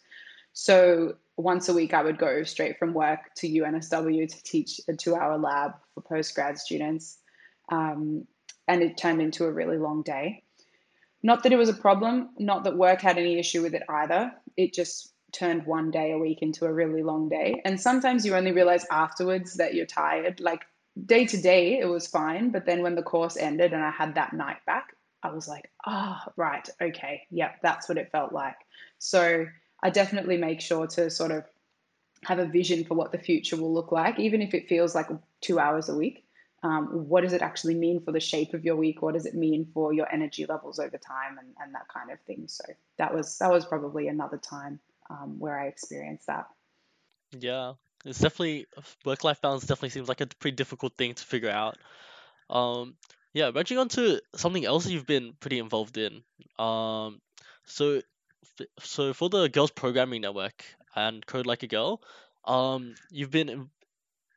[0.52, 4.94] So once a week, I would go straight from work to UNSW to teach a
[4.94, 7.18] two hour lab for postgrad students.
[7.70, 8.26] Um,
[8.66, 10.42] and it turned into a really long day.
[11.22, 14.32] Not that it was a problem, not that work had any issue with it either.
[14.56, 17.60] It just turned one day a week into a really long day.
[17.64, 20.40] And sometimes you only realize afterwards that you're tired.
[20.40, 20.64] Like
[21.06, 22.50] day to day, it was fine.
[22.50, 24.94] But then when the course ended and I had that night back,
[25.28, 28.56] I was like, oh, right, okay, yep, that's what it felt like.
[28.98, 29.46] So
[29.82, 31.44] I definitely make sure to sort of
[32.24, 35.08] have a vision for what the future will look like, even if it feels like
[35.40, 36.24] two hours a week.
[36.64, 39.00] Um, what does it actually mean for the shape of your week?
[39.00, 42.18] What does it mean for your energy levels over time and, and that kind of
[42.22, 42.44] thing?
[42.48, 42.64] So
[42.96, 46.48] that was that was probably another time um, where I experienced that.
[47.38, 48.66] Yeah, it's definitely
[49.04, 49.62] work life balance.
[49.62, 51.78] Definitely seems like a pretty difficult thing to figure out.
[52.50, 52.96] Um,
[53.32, 56.22] yeah, branching on to something else you've been pretty involved in.
[56.58, 57.20] Um,
[57.64, 58.00] so,
[58.80, 60.64] so for the Girls Programming Network
[60.94, 62.02] and Code Like a Girl,
[62.44, 63.68] um, you've been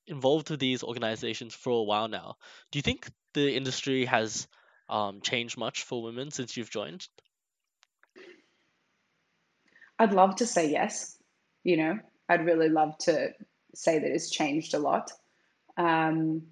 [0.08, 2.36] involved with these organizations for a while now.
[2.72, 4.48] Do you think the industry has
[4.90, 7.08] um, changed much for women since you've joined?
[9.98, 11.18] I'd love to say yes.
[11.64, 13.30] You know, I'd really love to
[13.74, 15.12] say that it's changed a lot.
[15.78, 16.44] Um,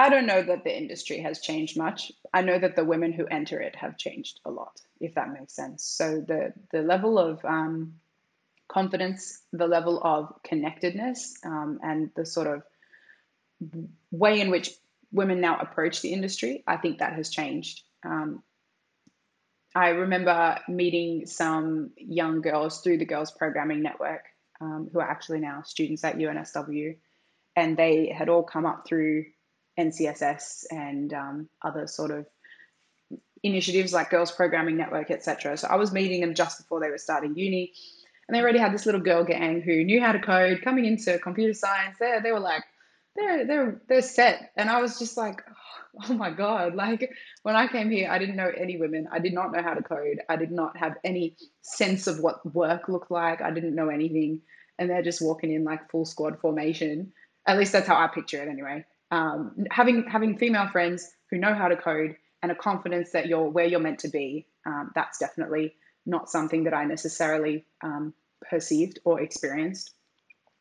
[0.00, 2.10] I don't know that the industry has changed much.
[2.32, 5.54] I know that the women who enter it have changed a lot, if that makes
[5.54, 5.84] sense.
[5.84, 7.96] So the the level of um,
[8.66, 12.62] confidence, the level of connectedness, um, and the sort of
[14.10, 14.70] way in which
[15.12, 17.82] women now approach the industry, I think that has changed.
[18.02, 18.42] Um,
[19.74, 24.24] I remember meeting some young girls through the Girls Programming Network
[24.62, 26.96] um, who are actually now students at UNSW,
[27.54, 29.26] and they had all come up through
[29.78, 32.26] NCSS and um, other sort of
[33.42, 35.56] initiatives like Girls Programming Network, etc.
[35.56, 37.72] So I was meeting them just before they were starting uni,
[38.28, 41.18] and they already had this little girl gang who knew how to code, coming into
[41.18, 41.96] computer science.
[41.98, 42.64] They they were like,
[43.16, 45.42] they're they're they're set, and I was just like,
[46.04, 47.10] oh my God, like
[47.42, 49.08] when I came here, I didn't know any women.
[49.10, 50.20] I did not know how to code.
[50.28, 53.40] I did not have any sense of what work looked like.
[53.40, 54.40] I didn't know anything.
[54.78, 57.12] And they're just walking in like full squad formation.
[57.46, 58.84] At least that's how I picture it anyway.
[59.10, 63.48] Um, having having female friends who know how to code and a confidence that you're
[63.48, 65.74] where you're meant to be, um, that's definitely
[66.06, 68.14] not something that I necessarily um,
[68.48, 69.94] perceived or experienced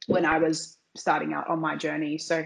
[0.07, 2.17] when I was starting out on my journey.
[2.17, 2.45] So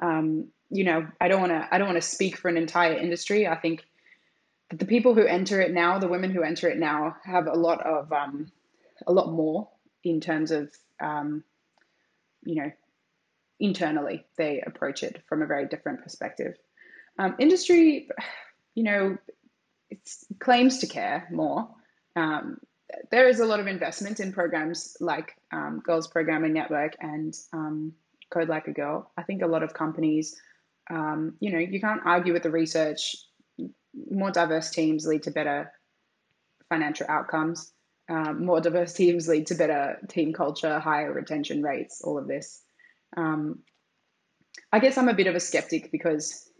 [0.00, 2.94] um, you know, I don't want to I don't want to speak for an entire
[2.94, 3.46] industry.
[3.46, 3.84] I think
[4.70, 7.52] that the people who enter it now, the women who enter it now, have a
[7.52, 8.50] lot of um,
[9.06, 9.68] a lot more
[10.02, 11.44] in terms of um,
[12.44, 12.72] you know
[13.64, 16.54] internally they approach it from a very different perspective.
[17.18, 18.08] Um, industry,
[18.74, 19.16] you know,
[19.90, 20.08] it
[20.40, 21.68] claims to care more.
[22.16, 22.58] Um,
[23.10, 27.92] there is a lot of investment in programs like um, Girls Programming Network and um,
[28.30, 29.10] Code Like a Girl.
[29.16, 30.36] I think a lot of companies
[30.90, 33.16] um, you know, you can't argue with the research.
[34.10, 35.72] More diverse teams lead to better
[36.68, 37.72] financial outcomes.
[38.08, 42.62] Um, more diverse teams lead to better team culture, higher retention rates, all of this.
[43.16, 43.60] Um,
[44.72, 46.50] I guess I'm a bit of a skeptic because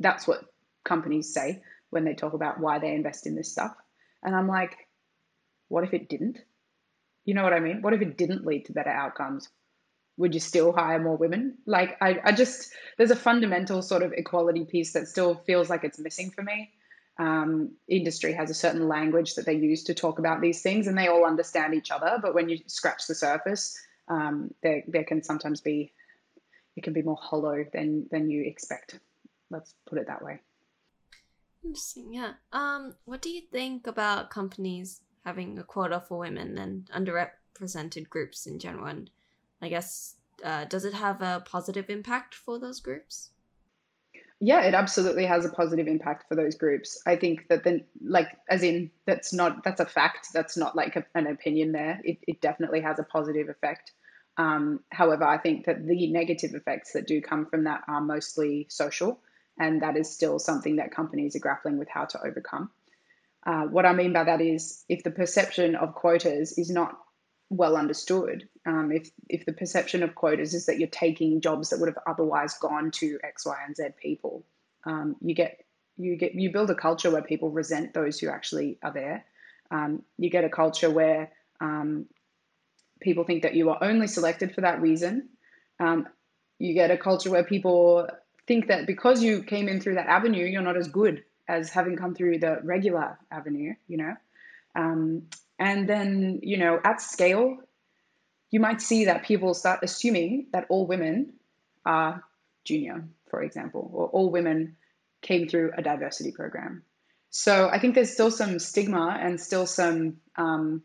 [0.00, 0.44] that's what
[0.84, 3.74] companies say when they talk about why they invest in this stuff.
[4.22, 4.76] And I'm like,
[5.68, 6.38] what if it didn't?
[7.24, 7.80] You know what I mean?
[7.82, 9.48] What if it didn't lead to better outcomes?
[10.16, 11.58] would you still hire more women?
[11.66, 15.84] Like, I, I just, there's a fundamental sort of equality piece that still feels like
[15.84, 16.70] it's missing for me.
[17.18, 20.96] Um, industry has a certain language that they use to talk about these things, and
[20.96, 22.18] they all understand each other.
[22.22, 23.76] But when you scratch the surface,
[24.08, 25.92] um, there, there can sometimes be,
[26.76, 28.98] it can be more hollow than than you expect.
[29.50, 30.40] Let's put it that way.
[31.64, 32.12] Interesting.
[32.12, 32.32] Yeah.
[32.52, 38.46] Um, what do you think about companies having a quota for women and underrepresented groups
[38.46, 38.86] in general?
[38.86, 39.10] And
[39.62, 43.30] I guess uh, does it have a positive impact for those groups?
[44.40, 47.00] Yeah, it absolutely has a positive impact for those groups.
[47.06, 50.28] I think that then, like, as in, that's not that's a fact.
[50.34, 51.72] That's not like a, an opinion.
[51.72, 53.92] There, it, it definitely has a positive effect.
[54.36, 58.66] Um, however, I think that the negative effects that do come from that are mostly
[58.68, 59.20] social,
[59.58, 62.70] and that is still something that companies are grappling with how to overcome.
[63.46, 66.98] Uh, what I mean by that is if the perception of quotas is not
[67.50, 71.80] well understood, um, if if the perception of quotas is that you're taking jobs that
[71.80, 74.44] would have otherwise gone to X, Y, and Z people,
[74.84, 75.64] um, you get
[75.96, 79.24] you get you build a culture where people resent those who actually are there.
[79.70, 82.06] Um, you get a culture where um,
[83.00, 85.28] people think that you are only selected for that reason.
[85.78, 86.08] Um,
[86.58, 88.08] you get a culture where people
[88.46, 91.96] think that because you came in through that avenue, you're not as good as having
[91.96, 94.14] come through the regular avenue, you know.
[94.74, 95.24] Um,
[95.58, 97.58] and then, you know, at scale,
[98.54, 101.32] you might see that people start assuming that all women
[101.84, 102.22] are
[102.64, 104.76] junior, for example, or all women
[105.22, 106.84] came through a diversity program.
[107.30, 110.84] So I think there's still some stigma and still some, um,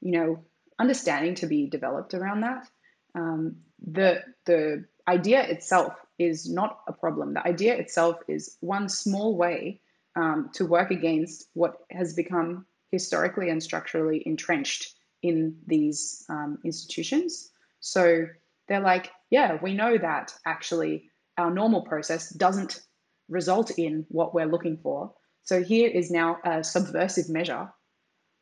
[0.00, 0.44] you know,
[0.78, 2.68] understanding to be developed around that.
[3.16, 7.34] Um, the the idea itself is not a problem.
[7.34, 9.80] The idea itself is one small way
[10.14, 17.50] um, to work against what has become historically and structurally entrenched in these um, institutions.
[17.80, 18.26] So
[18.68, 22.80] they're like, yeah, we know that actually our normal process doesn't
[23.28, 25.14] result in what we're looking for.
[25.44, 27.72] So here is now a subversive measure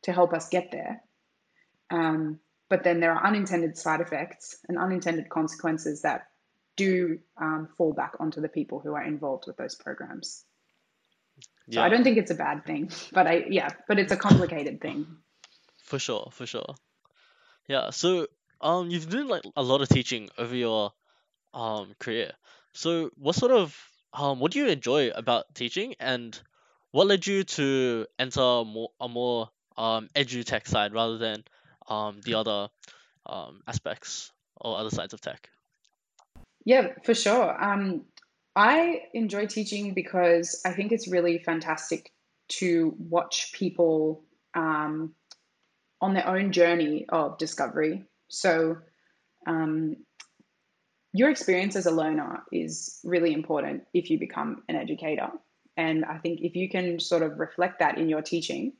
[0.03, 1.01] to help us get there.
[1.89, 2.39] Um,
[2.69, 6.27] but then there are unintended side effects and unintended consequences that
[6.77, 10.45] do um, fall back onto the people who are involved with those programs.
[11.69, 11.83] So yeah.
[11.83, 15.05] I don't think it's a bad thing, but I yeah, but it's a complicated thing.
[15.91, 16.75] For sure, for sure.
[17.67, 17.89] Yeah.
[17.89, 18.27] So
[18.61, 20.93] um, you've done like a lot of teaching over your
[21.53, 22.31] um career.
[22.71, 23.77] So what sort of
[24.13, 26.39] um what do you enjoy about teaching, and
[26.91, 31.43] what led you to enter more a more um edu tech side rather than
[31.89, 32.69] um the other
[33.25, 35.49] um aspects or other sides of tech?
[36.63, 37.61] Yeah, for sure.
[37.61, 38.05] Um,
[38.55, 42.13] I enjoy teaching because I think it's really fantastic
[42.61, 44.23] to watch people
[44.53, 45.15] um,
[46.01, 48.05] on their own journey of discovery.
[48.29, 48.77] So,
[49.47, 49.97] um,
[51.13, 55.27] your experience as a learner is really important if you become an educator.
[55.75, 58.73] And I think if you can sort of reflect that in your teaching,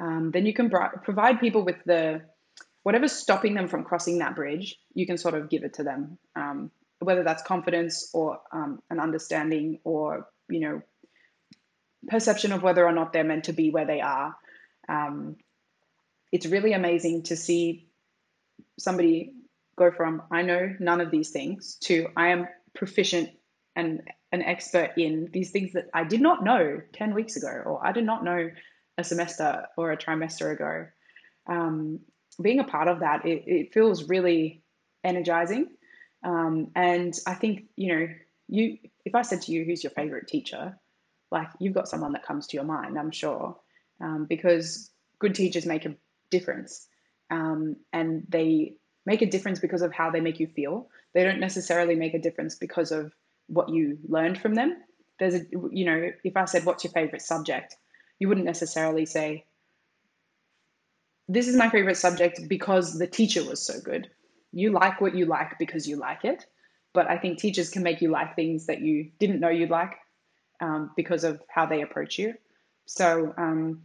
[0.00, 2.22] um, then you can provide people with the
[2.84, 6.18] whatever's stopping them from crossing that bridge, you can sort of give it to them
[6.36, 10.82] um, whether that's confidence or um, an understanding or you know
[12.08, 14.34] perception of whether or not they're meant to be where they are
[14.88, 15.36] um,
[16.34, 17.86] it's really amazing to see
[18.78, 19.32] somebody
[19.76, 23.30] go from i know none of these things to i am proficient
[23.76, 27.86] and an expert in these things that i did not know 10 weeks ago or
[27.86, 28.50] i did not know
[28.98, 30.86] a semester or a trimester ago.
[31.46, 32.00] Um,
[32.40, 34.62] being a part of that it, it feels really
[35.02, 35.68] energizing.
[36.24, 38.08] Um, and I think, you know,
[38.48, 40.78] you if I said to you, who's your favorite teacher?
[41.30, 43.56] Like you've got someone that comes to your mind, I'm sure,
[44.00, 45.94] um, because good teachers make a
[46.36, 46.88] difference,
[47.30, 48.74] um, and they
[49.06, 50.88] make a difference because of how they make you feel.
[51.14, 53.12] They don't necessarily make a difference because of
[53.48, 54.70] what you learned from them.
[55.18, 57.76] There's a, you know, if I said, "What's your favorite subject?"
[58.20, 59.44] you wouldn't necessarily say,
[61.28, 64.10] "This is my favorite subject because the teacher was so good."
[64.54, 66.46] you like what you like because you like it.
[66.94, 69.94] But I think teachers can make you like things that you didn't know you'd like
[70.60, 72.34] um, because of how they approach you.
[72.86, 73.82] So um,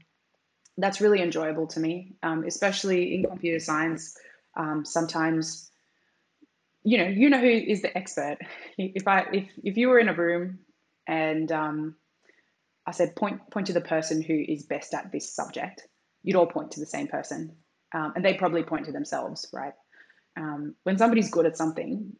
[0.81, 4.17] that's really enjoyable to me, um, especially in computer science.
[4.57, 5.69] Um, sometimes,
[6.83, 8.37] you know, you know who is the expert.
[8.77, 10.59] If I if if you were in a room
[11.07, 11.95] and um,
[12.85, 15.87] I said point point to the person who is best at this subject,
[16.23, 17.55] you'd all point to the same person,
[17.93, 19.73] um, and they probably point to themselves, right?
[20.39, 22.13] um, when somebody's good at something,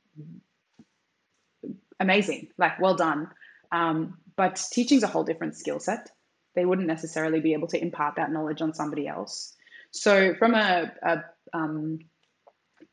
[1.99, 3.29] amazing, like well done.
[3.71, 6.09] Um, but teaching's a whole different skill set.
[6.55, 9.55] They wouldn't necessarily be able to impart that knowledge on somebody else.
[9.91, 11.23] So, from a, a
[11.53, 11.99] um,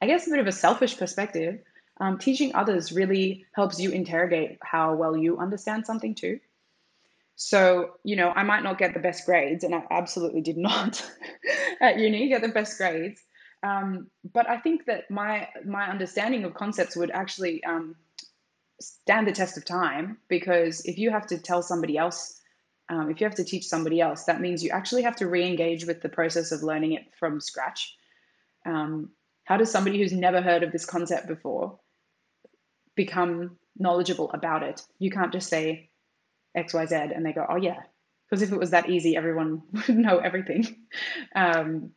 [0.00, 1.61] I guess a bit of a selfish perspective,
[2.00, 6.40] um, teaching others really helps you interrogate how well you understand something too.
[7.36, 11.04] So, you know, I might not get the best grades, and I absolutely did not
[11.80, 13.22] at uni get the best grades.
[13.62, 17.96] Um, but I think that my my understanding of concepts would actually um,
[18.80, 22.36] stand the test of time because if you have to tell somebody else,
[22.89, 25.45] um, if you have to teach somebody else, that means you actually have to re
[25.45, 27.97] engage with the process of learning it from scratch.
[28.64, 29.11] Um,
[29.45, 31.78] how does somebody who's never heard of this concept before
[32.95, 34.82] become knowledgeable about it?
[34.99, 35.91] You can't just say
[36.57, 37.80] XYZ and they go, oh, yeah.
[38.28, 40.87] Because if it was that easy, everyone would know everything.
[41.34, 41.93] Um,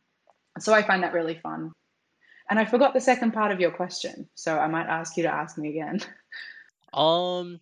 [0.58, 1.72] so I find that really fun.
[2.48, 5.32] And I forgot the second part of your question, so I might ask you to
[5.32, 6.00] ask me again.
[6.92, 7.60] Um,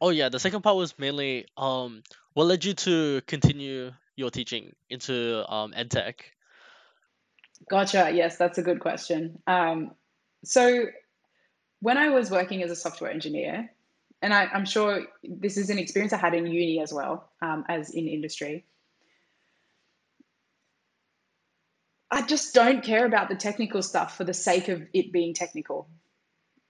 [0.00, 2.02] oh yeah, the second part was mainly um,
[2.34, 6.14] what led you to continue your teaching into um edtech?
[7.70, 8.10] Gotcha.
[8.12, 9.38] Yes, that's a good question.
[9.46, 9.92] Um,
[10.44, 10.86] so
[11.80, 13.70] when I was working as a software engineer,
[14.22, 17.64] and I, am sure this is an experience I had in uni as well um,
[17.68, 18.64] as in industry.
[22.10, 25.88] I just don't care about the technical stuff for the sake of it being technical.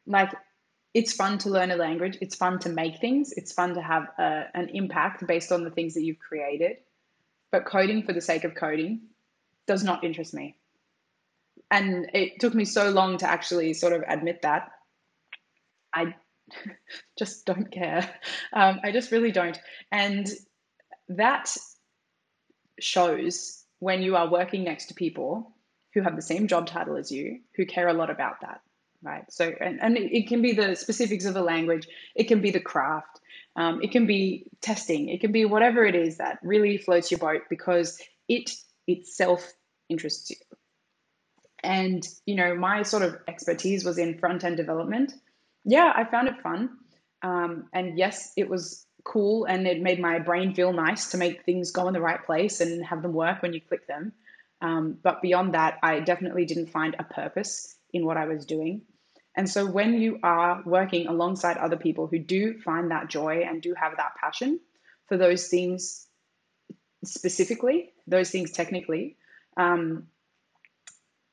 [0.06, 0.32] Like,
[0.96, 4.08] it's fun to learn a language, it's fun to make things, it's fun to have
[4.18, 6.78] a, an impact based on the things that you've created.
[7.52, 9.02] But coding for the sake of coding
[9.66, 10.56] does not interest me.
[11.70, 14.70] And it took me so long to actually sort of admit that.
[15.92, 16.14] I
[17.18, 18.08] just don't care.
[18.54, 19.58] Um, I just really don't.
[19.92, 20.26] And
[21.10, 21.54] that
[22.80, 25.52] shows when you are working next to people
[25.92, 28.62] who have the same job title as you, who care a lot about that,
[29.02, 29.24] right?
[29.30, 32.60] So, and, and it can be the specifics of the language, it can be the
[32.60, 33.20] craft,
[33.56, 37.18] um, it can be testing, it can be whatever it is that really floats your
[37.18, 38.50] boat because it
[38.86, 39.52] itself
[39.88, 40.36] interests you.
[41.62, 45.14] And, you know, my sort of expertise was in front end development.
[45.64, 46.78] Yeah, I found it fun.
[47.22, 51.44] Um, and yes, it was cool and it made my brain feel nice to make
[51.44, 54.12] things go in the right place and have them work when you click them.
[54.60, 58.82] Um, but beyond that, I definitely didn't find a purpose in what I was doing.
[59.36, 63.60] And so when you are working alongside other people who do find that joy and
[63.60, 64.60] do have that passion
[65.08, 66.06] for those things
[67.04, 69.16] specifically, those things technically,
[69.56, 70.06] um,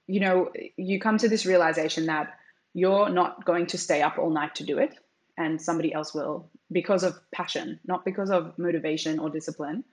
[0.06, 2.34] you know, you come to this realization that
[2.74, 4.96] you're not going to stay up all night to do it
[5.38, 9.84] and somebody else will because of passion, not because of motivation or discipline,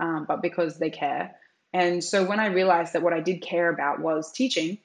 [0.00, 1.36] um, but because they care.
[1.72, 4.78] And so when I realized that what I did care about was teaching,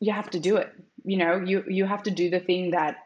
[0.00, 0.72] you have to do it.
[1.04, 2.96] You know, you you have to do the thing that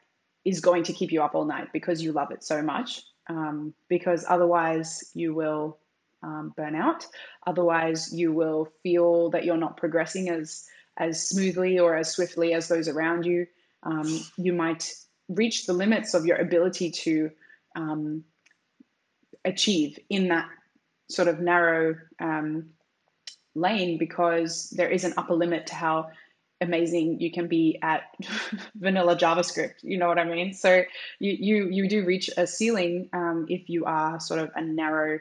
[0.45, 3.03] is going to keep you up all night because you love it so much.
[3.29, 5.79] Um, because otherwise, you will
[6.23, 7.07] um, burn out.
[7.47, 10.67] Otherwise, you will feel that you're not progressing as
[10.97, 13.47] as smoothly or as swiftly as those around you.
[13.83, 14.93] Um, you might
[15.29, 17.31] reach the limits of your ability to
[17.77, 18.25] um,
[19.45, 20.49] achieve in that
[21.09, 22.71] sort of narrow um,
[23.55, 26.11] lane because there is an upper limit to how
[26.61, 28.03] amazing you can be at
[28.77, 30.53] vanilla javascript you know what i mean?
[30.53, 30.85] So
[31.19, 35.19] you you, you do reach a ceiling um, if you are sort of a narrow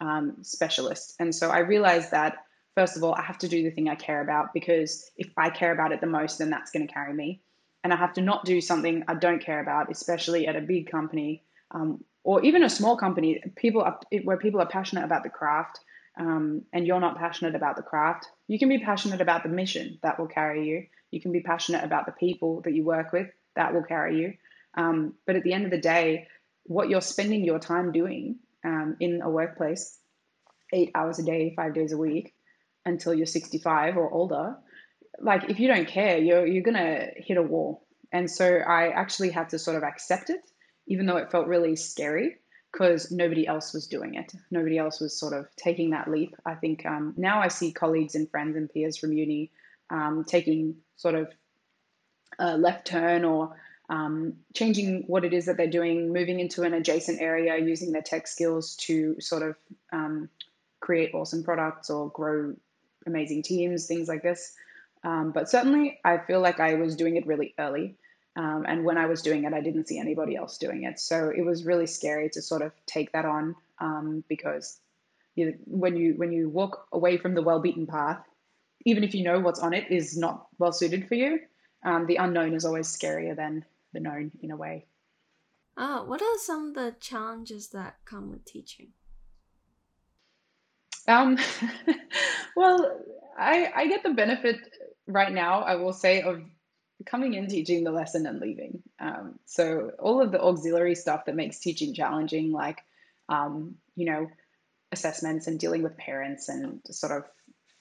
[0.00, 1.14] um, specialist.
[1.18, 2.38] And so i realized that
[2.74, 5.50] first of all i have to do the thing i care about because if i
[5.50, 7.40] care about it the most then that's going to carry me.
[7.84, 10.90] And I have to not do something I don't care about, especially at a big
[10.90, 15.30] company um, or even a small company, people are, where people are passionate about the
[15.30, 15.78] craft,
[16.16, 18.26] um, and you're not passionate about the craft.
[18.48, 20.86] You can be passionate about the mission that will carry you.
[21.10, 24.34] You can be passionate about the people that you work with that will carry you.
[24.74, 26.28] Um, but at the end of the day,
[26.64, 29.98] what you're spending your time doing um, in a workplace,
[30.72, 32.34] eight hours a day, five days a week,
[32.84, 34.56] until you're 65 or older,
[35.20, 37.86] like if you don't care, you're you're gonna hit a wall.
[38.12, 40.40] And so I actually had to sort of accept it,
[40.86, 42.36] even though it felt really scary
[42.76, 44.34] because nobody else was doing it.
[44.50, 46.36] Nobody else was sort of taking that leap.
[46.44, 49.50] I think um, now I see colleagues and friends and peers from uni
[49.88, 51.32] um, taking sort of
[52.38, 53.56] a left turn or
[53.88, 58.02] um, changing what it is that they're doing, moving into an adjacent area, using their
[58.02, 59.56] tech skills to sort of
[59.92, 60.28] um,
[60.80, 62.54] create awesome products or grow
[63.06, 64.52] amazing teams, things like this.
[65.02, 67.96] Um, but certainly, I feel like I was doing it really early.
[68.36, 71.00] Um, and when I was doing it, I didn't see anybody else doing it.
[71.00, 74.78] So it was really scary to sort of take that on um, because
[75.34, 78.22] you, when you when you walk away from the well beaten path,
[78.84, 81.40] even if you know what's on it is not well suited for you,
[81.82, 84.86] um, the unknown is always scarier than the known in a way.
[85.76, 88.88] Uh, what are some of the challenges that come with teaching?
[91.08, 91.38] Um,
[92.56, 93.00] well,
[93.38, 94.56] I, I get the benefit
[95.06, 96.42] right now, I will say, of
[97.04, 98.82] coming in, teaching the lesson, and leaving.
[98.98, 102.78] Um, so all of the auxiliary stuff that makes teaching challenging, like
[103.28, 104.28] um, you know,
[104.92, 107.24] assessments and dealing with parents and sort of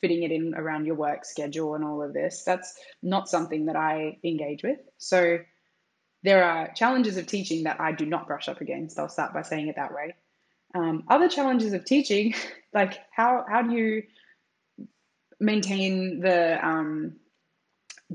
[0.02, 3.76] fitting it in around your work schedule and all of this, that's not something that
[3.76, 4.80] I engage with.
[4.98, 5.40] So
[6.24, 9.00] there are challenges of teaching that I do not brush up against.
[9.00, 10.16] I'll start by saying it that way.
[10.74, 12.34] Um, other challenges of teaching,
[12.74, 14.04] like how how do you
[15.40, 17.16] maintain the um,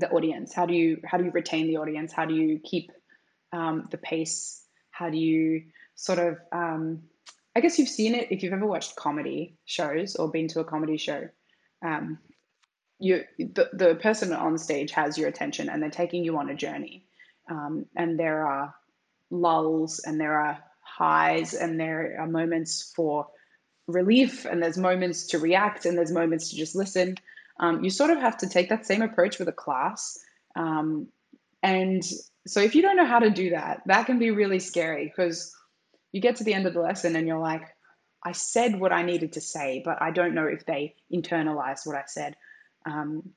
[0.01, 0.53] the audience?
[0.53, 2.11] How do you how do you retain the audience?
[2.11, 2.91] How do you keep
[3.53, 4.65] um, the pace?
[4.91, 5.63] How do you
[5.95, 7.03] sort of um,
[7.55, 10.63] I guess you've seen it if you've ever watched comedy shows or been to a
[10.63, 11.29] comedy show.
[11.85, 12.19] Um,
[12.99, 16.55] you the, the person on stage has your attention and they're taking you on a
[16.55, 17.05] journey.
[17.49, 18.73] Um, and there are
[19.29, 23.27] lulls and there are highs and there are moments for
[23.87, 27.17] relief and there's moments to react and there's moments to just listen.
[27.61, 30.17] Um, you sort of have to take that same approach with a class.
[30.55, 31.07] Um,
[31.63, 32.03] and
[32.47, 35.55] so if you don't know how to do that, that can be really scary because
[36.11, 37.67] you get to the end of the lesson and you're like,
[38.23, 41.95] I said what I needed to say, but I don't know if they internalized what
[41.95, 42.35] I said.
[42.85, 43.29] Um,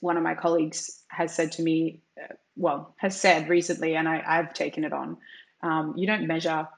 [0.00, 4.22] one of my colleagues has said to me, uh, well, has said recently, and I,
[4.36, 5.18] have taken it on.
[5.62, 6.68] Um, you don't measure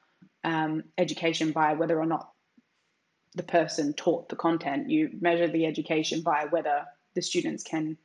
[0.45, 2.32] um, education by whether or not
[3.35, 4.91] the person taught the content.
[4.91, 7.97] You measure the education by whether the students can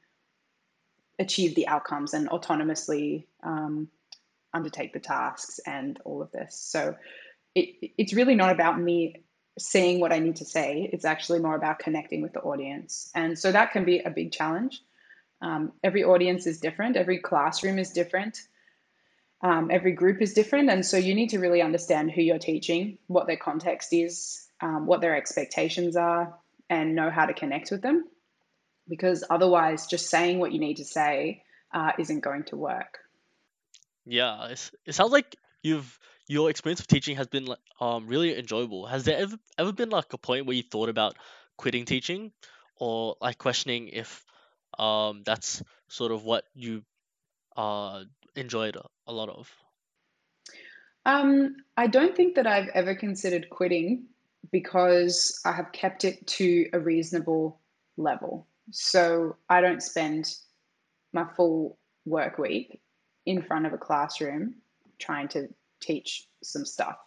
[1.19, 3.89] achieve the outcomes and autonomously um,
[4.53, 6.55] undertake the tasks and all of this.
[6.55, 6.95] So
[7.55, 9.15] it, it's really not about me
[9.57, 10.89] saying what I need to say.
[10.93, 13.09] It's actually more about connecting with the audience.
[13.15, 14.81] And so that can be a big challenge.
[15.41, 18.41] Um, every audience is different, every classroom is different,
[19.41, 20.69] um, every group is different.
[20.69, 24.85] And so you need to really understand who you're teaching, what their context is, um,
[24.85, 26.33] what their expectations are,
[26.69, 28.05] and know how to connect with them.
[28.87, 31.43] Because otherwise, just saying what you need to say
[31.73, 32.99] uh, isn't going to work.
[34.05, 34.47] Yeah,
[34.85, 38.85] it sounds like you've your experience of teaching has been like um really enjoyable.
[38.85, 41.15] Has there ever ever been like a point where you thought about
[41.57, 42.31] quitting teaching,
[42.77, 44.25] or like questioning if
[44.79, 46.83] um that's sort of what you
[47.55, 48.03] uh
[48.35, 49.51] enjoyed a, a lot of?
[51.05, 54.07] Um, I don't think that I've ever considered quitting
[54.51, 57.59] because I have kept it to a reasonable
[57.97, 58.47] level.
[58.71, 60.35] So I don't spend
[61.13, 62.81] my full work week
[63.25, 64.55] in front of a classroom
[64.99, 65.47] trying to
[65.81, 66.97] teach some stuff.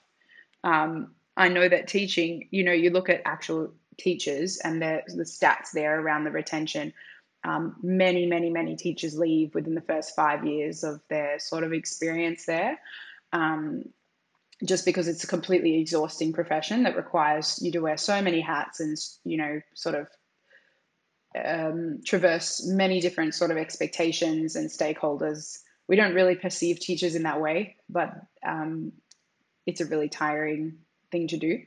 [0.65, 5.25] Um, I know that teaching, you know, you look at actual teachers and the, the
[5.25, 6.93] stats there around the retention.
[7.45, 11.73] Um, many, many, many teachers leave within the first five years of their sort of
[11.73, 12.79] experience there.
[13.33, 13.85] Um,
[14.65, 18.81] just because it's a completely exhausting profession that requires you to wear so many hats
[18.81, 20.09] and you know sort of
[21.43, 25.59] um, traverse many different sort of expectations and stakeholders
[25.91, 28.15] we don't really perceive teachers in that way, but
[28.47, 28.93] um,
[29.67, 30.77] it's a really tiring
[31.11, 31.59] thing to do.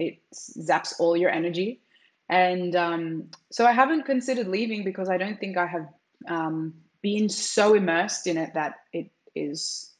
[0.00, 1.80] It zaps all your energy.
[2.28, 5.86] And um, so I haven't considered leaving because I don't think I have
[6.26, 9.92] um, been so immersed in it that it is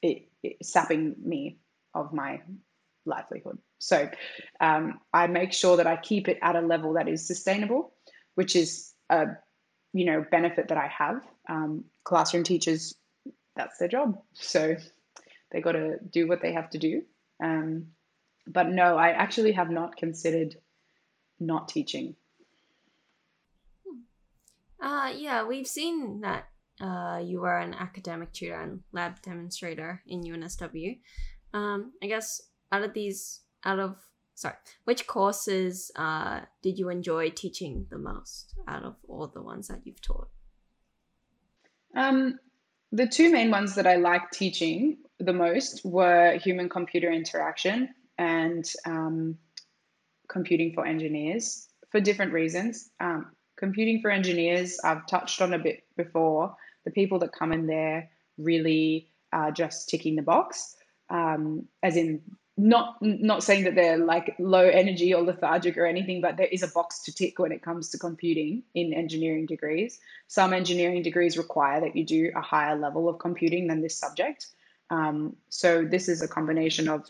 [0.00, 1.58] it, it sapping me
[1.94, 2.40] of my
[3.06, 3.58] livelihood.
[3.78, 4.08] So
[4.60, 7.92] um, I make sure that I keep it at a level that is sustainable,
[8.34, 9.26] which is a
[9.92, 11.22] you know benefit that I have.
[11.48, 12.94] Um, classroom teachers
[13.56, 14.18] that's their job.
[14.32, 14.76] So
[15.52, 17.02] they got to do what they have to do.
[17.42, 17.86] Um,
[18.46, 20.56] but no, I actually have not considered
[21.40, 22.16] not teaching.
[24.80, 26.48] Uh, yeah, we've seen that
[26.80, 30.98] uh, you were an academic tutor and lab demonstrator in UNSW.
[31.54, 32.42] Um, I guess
[32.72, 33.96] out of these, out of
[34.34, 39.68] sorry, which courses uh, did you enjoy teaching the most out of all the ones
[39.68, 40.28] that you've taught?
[41.96, 42.38] Um,
[42.90, 48.68] the two main ones that I liked teaching the most were human computer interaction and
[48.84, 49.38] um,
[50.28, 52.90] computing for engineers for different reasons.
[53.00, 56.56] Um, computing for engineers, I've touched on a bit before.
[56.84, 60.76] The people that come in there really are just ticking the box,
[61.14, 62.20] um, as in
[62.56, 66.62] not not saying that they're like low energy or lethargic or anything, but there is
[66.62, 69.98] a box to tick when it comes to computing in engineering degrees.
[70.28, 74.46] Some engineering degrees require that you do a higher level of computing than this subject.
[74.90, 77.08] Um, so this is a combination of,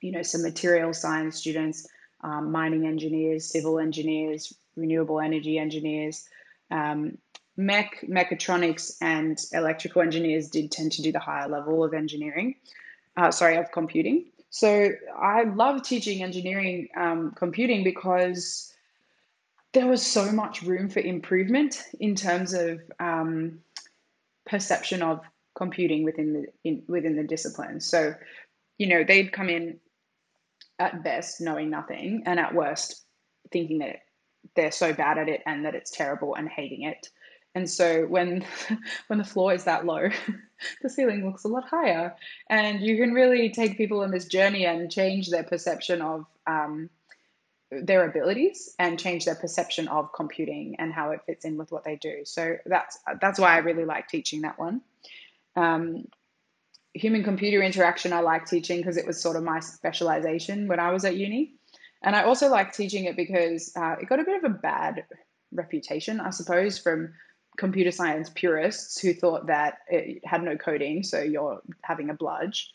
[0.00, 1.86] you know, some material science students,
[2.22, 6.26] um, mining engineers, civil engineers, renewable energy engineers,
[6.72, 7.18] um,
[7.56, 12.56] mech, mechatronics, and electrical engineers did tend to do the higher level of engineering.
[13.16, 14.26] Uh, sorry, of computing.
[14.50, 18.72] So I love teaching engineering um, computing because
[19.72, 23.58] there was so much room for improvement in terms of um,
[24.46, 25.20] perception of
[25.56, 27.80] computing within the in, within the discipline.
[27.80, 28.14] So,
[28.78, 29.78] you know, they'd come in
[30.78, 33.04] at best knowing nothing, and at worst
[33.52, 34.00] thinking that
[34.56, 37.08] they're so bad at it and that it's terrible and hating it.
[37.54, 38.44] And so when
[39.06, 40.08] when the floor is that low,
[40.82, 42.14] the ceiling looks a lot higher,
[42.50, 46.90] and you can really take people on this journey and change their perception of um,
[47.70, 51.84] their abilities and change their perception of computing and how it fits in with what
[51.84, 52.22] they do.
[52.24, 54.82] So that's that's why I really like teaching that one.
[55.56, 56.06] Um,
[56.94, 60.92] human computer interaction I like teaching because it was sort of my specialization when I
[60.92, 61.54] was at uni.
[62.02, 65.04] And I also like teaching it because uh, it got a bit of a bad
[65.52, 67.14] reputation, I suppose, from
[67.56, 72.72] computer science purists who thought that it had no coding, so you're having a bludge.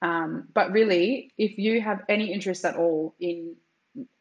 [0.00, 3.56] Um, but really, if you have any interest at all in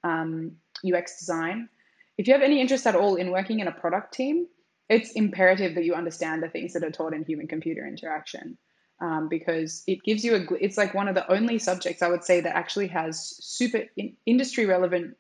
[0.04, 0.54] um,
[0.86, 1.70] UX design,
[2.18, 4.48] if you have any interest at all in working in a product team,
[4.90, 8.58] it's imperative that you understand the things that are taught in human computer interaction
[9.02, 12.24] um, because it gives you a it's like one of the only subjects i would
[12.24, 15.16] say that actually has super in, industry relevant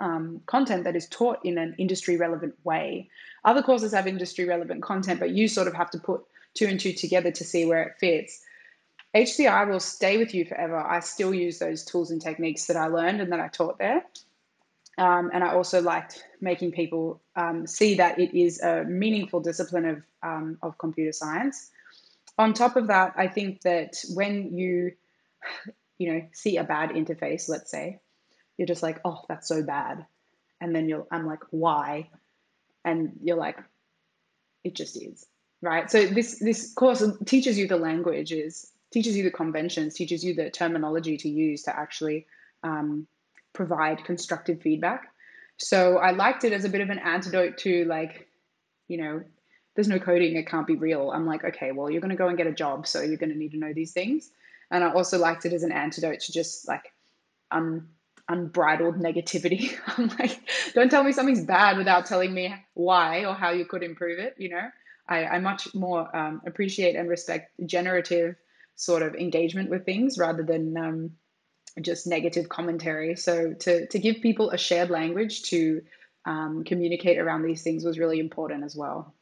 [0.00, 3.08] um, content that is taught in an industry relevant way.
[3.44, 6.22] Other courses have industry relevant content but you sort of have to put
[6.54, 8.42] two and two together to see where it fits.
[9.14, 10.76] Hci will stay with you forever.
[10.76, 14.04] I still use those tools and techniques that i learned and that i taught there.
[14.98, 19.84] Um, and I also liked making people um, see that it is a meaningful discipline
[19.84, 21.70] of, um, of computer science.
[22.38, 24.92] On top of that, I think that when you,
[25.98, 28.00] you know, see a bad interface, let's say,
[28.56, 30.06] you're just like, oh, that's so bad.
[30.60, 32.08] And then you're, I'm like, why?
[32.84, 33.58] And you're like,
[34.64, 35.26] it just is,
[35.62, 35.90] right?
[35.90, 40.50] So this this course teaches you the languages, teaches you the conventions, teaches you the
[40.50, 42.26] terminology to use to actually
[42.62, 43.06] um,
[43.52, 45.12] provide constructive feedback.
[45.58, 48.28] So I liked it as a bit of an antidote to like,
[48.88, 49.22] you know,
[49.74, 51.10] there's no coding, it can't be real.
[51.10, 53.32] I'm like, okay, well, you're going to go and get a job, so you're going
[53.32, 54.30] to need to know these things.
[54.70, 56.92] And I also liked it as an antidote to just like
[57.50, 57.88] un,
[58.28, 59.76] unbridled negativity.
[59.98, 60.40] I'm like,
[60.74, 64.34] don't tell me something's bad without telling me why or how you could improve it.
[64.38, 64.68] You know,
[65.08, 68.36] I, I much more um, appreciate and respect generative
[68.74, 71.10] sort of engagement with things rather than um,
[71.80, 73.16] just negative commentary.
[73.16, 75.82] So to to give people a shared language to
[76.24, 79.14] um, communicate around these things was really important as well.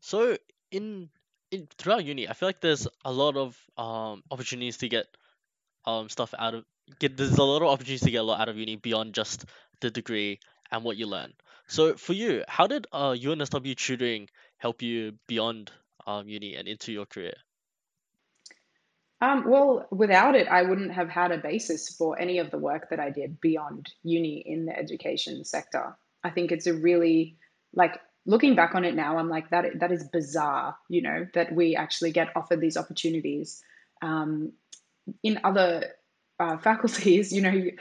[0.00, 0.36] So
[0.70, 1.10] in
[1.50, 5.06] in throughout uni, I feel like there's a lot of um opportunities to get
[5.84, 6.64] um stuff out of
[6.98, 9.44] get there's a lot of opportunities to get a lot out of uni beyond just
[9.80, 11.32] the degree and what you learn.
[11.66, 14.28] So for you, how did uh UNSW tutoring
[14.58, 15.70] help you beyond
[16.06, 17.34] um uni and into your career?
[19.20, 22.90] Um, well, without it, I wouldn't have had a basis for any of the work
[22.90, 25.96] that I did beyond uni in the education sector.
[26.22, 27.36] I think it's a really
[27.74, 31.52] like looking back on it now, I'm like that that is bizarre, you know, that
[31.52, 33.62] we actually get offered these opportunities.
[34.02, 34.52] Um,
[35.22, 35.84] in other
[36.38, 37.76] uh, faculties, you know, you,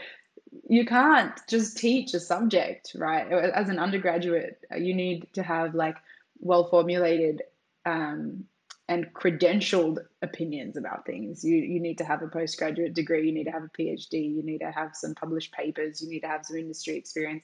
[0.70, 3.32] you can't just teach a subject, right?
[3.32, 5.98] As an undergraduate, you need to have like
[6.40, 7.42] well formulated
[7.86, 8.46] um,
[8.90, 11.44] and credentialed opinions about things.
[11.44, 14.44] You you need to have a postgraduate degree, you need to have a PhD, you
[14.44, 17.44] need to have some published papers, you need to have some industry experience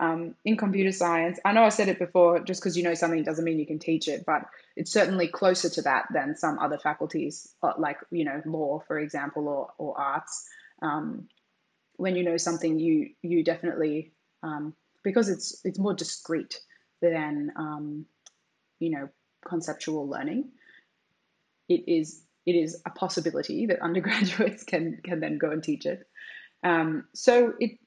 [0.00, 1.38] um, in computer science.
[1.44, 3.78] I know I said it before, just because you know something doesn't mean you can
[3.78, 4.42] teach it, but
[4.76, 8.98] it's certainly closer to that than some other faculties, uh, like you know law, for
[8.98, 10.48] example, or or arts.
[10.82, 11.28] Um,
[11.96, 16.60] when you know something, you you definitely um, because it's it's more discrete
[17.02, 18.06] than um,
[18.78, 19.08] you know
[19.46, 20.50] conceptual learning.
[21.68, 26.06] It is it is a possibility that undergraduates can can then go and teach it.
[26.62, 27.78] Um, so it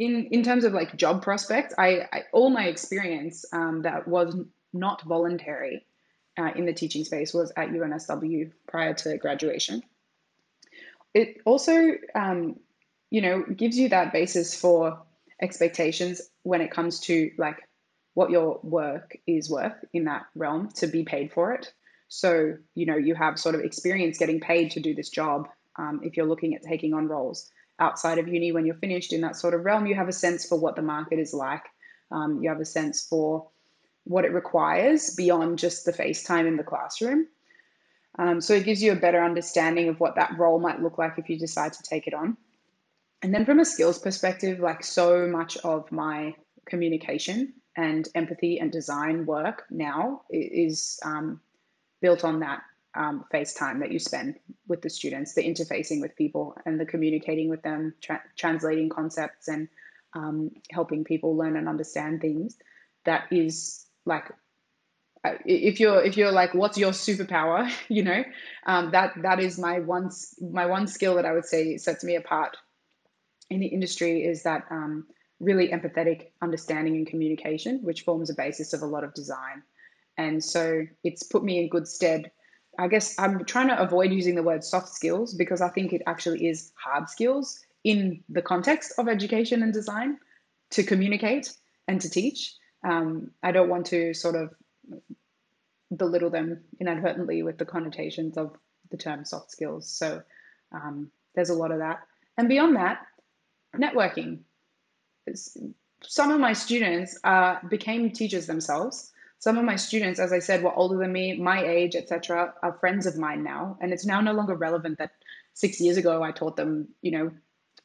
[0.00, 4.34] in in terms of like job prospects, I, I all my experience um, that was
[4.72, 5.86] not voluntary
[6.38, 9.82] uh, in the teaching space was at UNSW prior to graduation.
[11.12, 12.58] It also, um,
[13.10, 15.02] you know, gives you that basis for
[15.42, 17.58] expectations when it comes to like
[18.14, 21.72] what your work is worth in that realm to be paid for it.
[22.08, 26.00] So, you know, you have sort of experience getting paid to do this job um,
[26.02, 27.50] if you're looking at taking on roles
[27.80, 30.46] outside of uni when you're finished in that sort of realm, you have a sense
[30.46, 31.64] for what the market is like.
[32.10, 33.48] Um, you have a sense for
[34.04, 37.26] what it requires beyond just the face time in the classroom.
[38.18, 41.14] Um, so it gives you a better understanding of what that role might look like
[41.16, 42.36] if you decide to take it on.
[43.22, 46.34] And then from a skills perspective, like so much of my
[46.66, 51.40] communication and empathy and design work now is um,
[52.00, 52.62] built on that
[52.94, 54.36] um, face time that you spend
[54.68, 59.48] with the students, the interfacing with people and the communicating with them, tra- translating concepts
[59.48, 59.68] and
[60.14, 62.56] um, helping people learn and understand things.
[63.04, 64.24] That is like,
[65.24, 67.70] uh, if you're if you're like, what's your superpower?
[67.88, 68.24] You know,
[68.66, 70.10] um, that that is my one
[70.40, 72.56] my one skill that I would say sets me apart
[73.50, 75.06] in the industry is that um,
[75.40, 79.62] really empathetic understanding and communication, which forms a basis of a lot of design
[80.16, 82.30] And so it's put me in good stead.
[82.78, 86.02] I guess I'm trying to avoid using the word soft skills because I think it
[86.06, 90.18] actually is hard skills in the context of education and design
[90.70, 91.52] to communicate
[91.88, 92.54] and to teach.
[92.84, 94.54] Um, I don't want to sort of
[95.96, 98.56] belittle them inadvertently with the connotations of
[98.90, 99.90] the term soft skills.
[99.90, 100.22] So
[100.72, 102.00] um, there's a lot of that.
[102.38, 103.06] And beyond that,
[103.76, 104.40] networking.
[105.26, 105.56] It's,
[106.02, 109.12] some of my students uh, became teachers themselves.
[109.40, 112.76] Some of my students, as I said, were older than me, my age, etc., are
[112.78, 113.78] friends of mine now.
[113.80, 115.12] And it's now no longer relevant that
[115.54, 117.30] six years ago I taught them, you know,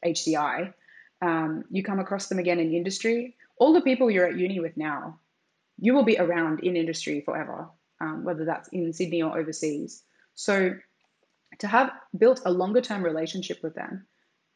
[0.05, 0.73] HCI.
[1.21, 3.37] Um, you come across them again in industry.
[3.57, 5.17] All the people you're at uni with now,
[5.79, 7.69] you will be around in industry forever,
[8.01, 10.03] um, whether that's in Sydney or overseas.
[10.35, 10.75] So
[11.59, 14.05] to have built a longer term relationship with them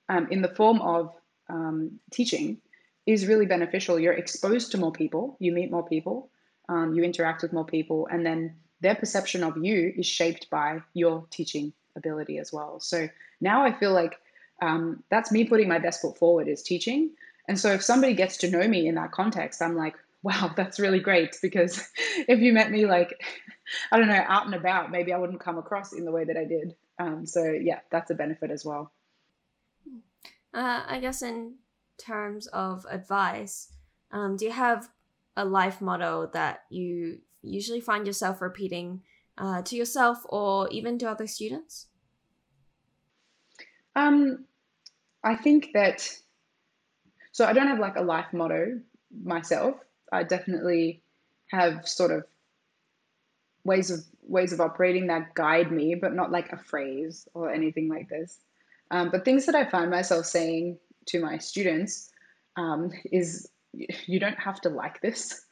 [0.10, 1.14] um, in the form of
[1.50, 2.58] um, teaching
[3.06, 3.98] is really beneficial.
[3.98, 6.30] You're exposed to more people, you meet more people,
[6.70, 10.82] um, you interact with more people, and then their perception of you is shaped by
[10.94, 12.80] your teaching ability as well.
[12.80, 13.10] So
[13.42, 14.16] now I feel like
[14.62, 17.12] um, that's me putting my best foot forward is teaching.
[17.48, 20.80] And so if somebody gets to know me in that context, I'm like, wow, that's
[20.80, 21.84] really great because
[22.28, 23.22] if you met me like,
[23.92, 26.38] I don't know, out and about, maybe I wouldn't come across in the way that
[26.38, 26.76] I did.
[26.98, 28.92] Um, so yeah, that's a benefit as well.
[30.54, 31.56] Uh, I guess in
[31.98, 33.72] terms of advice,
[34.12, 34.90] um, do you have
[35.40, 39.02] a life motto that you usually find yourself repeating
[39.38, 41.88] uh, to yourself or even to other students?
[43.96, 44.46] Um,
[45.24, 46.08] I think that
[47.32, 48.82] so I don't have like a life motto
[49.24, 49.76] myself.
[50.12, 51.02] I definitely
[51.52, 52.26] have sort of
[53.64, 57.88] ways of ways of operating that guide me, but not like a phrase or anything
[57.88, 58.40] like this.
[58.92, 60.78] Um, but things that I find myself saying
[61.08, 62.12] to my students
[62.58, 65.44] um, is you don't have to like this,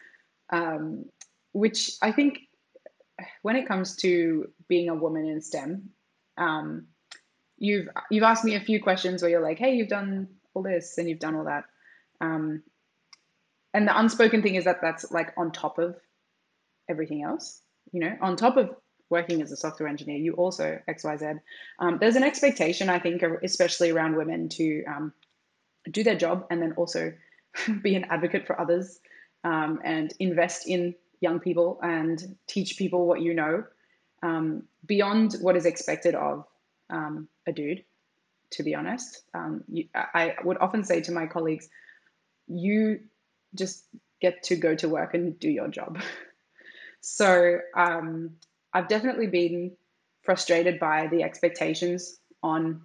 [0.52, 1.06] um,
[1.52, 2.40] which I think
[3.42, 5.90] when it comes to being a woman in STEM,
[6.38, 6.88] um,
[7.58, 10.98] you've you've asked me a few questions where you're like, hey, you've done all this
[10.98, 11.66] and you've done all that.
[12.22, 12.64] Um,
[13.74, 15.96] and the unspoken thing is that that's like on top of
[16.90, 17.62] everything else
[17.92, 18.76] you know, on top of
[19.10, 21.40] working as a software engineer, you also XYZ.
[21.80, 25.14] Um, there's an expectation, I think, especially around women to um,
[25.90, 27.14] do their job and then also
[27.82, 29.00] be an advocate for others
[29.44, 33.64] um, and invest in young people and teach people what you know
[34.24, 36.46] um, beyond what is expected of
[36.90, 37.84] um, a dude,
[38.52, 39.24] to be honest.
[39.34, 41.70] Um, you, I would often say to my colleagues,
[42.48, 43.02] you
[43.56, 43.86] just
[44.22, 46.00] get to go to work and do your job.
[47.00, 48.32] So um,
[48.74, 49.78] I've definitely been
[50.24, 52.82] frustrated by the expectations on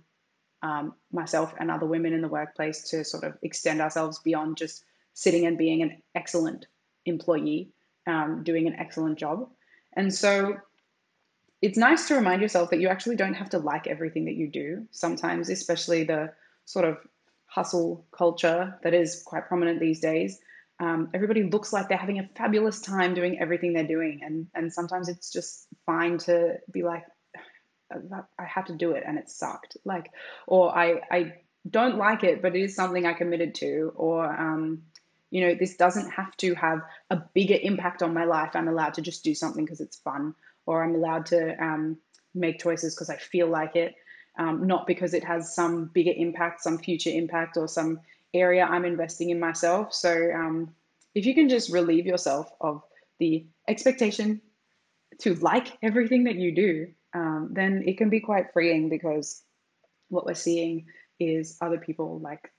[0.63, 4.85] um, myself and other women in the workplace to sort of extend ourselves beyond just
[5.15, 6.67] sitting and being an excellent
[7.05, 7.71] employee,
[8.07, 9.49] um, doing an excellent job.
[9.95, 10.57] And so
[11.61, 14.49] it's nice to remind yourself that you actually don't have to like everything that you
[14.49, 14.87] do.
[14.91, 16.33] Sometimes, especially the
[16.65, 16.99] sort of
[17.47, 20.39] hustle culture that is quite prominent these days,
[20.81, 24.73] um, everybody looks like they're having a fabulous time doing everything they're doing and and
[24.73, 27.05] sometimes it's just fine to be like
[28.39, 30.11] i had to do it and it sucked like
[30.47, 31.33] or i i
[31.71, 34.83] don't like it but it is something i committed to or um,
[35.31, 38.95] you know this doesn't have to have a bigger impact on my life i'm allowed
[38.95, 40.35] to just do something because it's fun
[40.67, 41.97] or i'm allowed to um,
[42.35, 43.95] make choices because i feel like it
[44.39, 48.01] um, not because it has some bigger impact some future impact or some
[48.35, 49.93] area I'm investing in myself.
[49.93, 50.75] So um,
[51.15, 52.83] if you can just relieve yourself of
[53.19, 54.41] the expectation
[55.21, 59.43] to like everything that you do, um, then it can be quite freeing because
[60.09, 60.87] what we're seeing
[61.19, 62.51] is other people like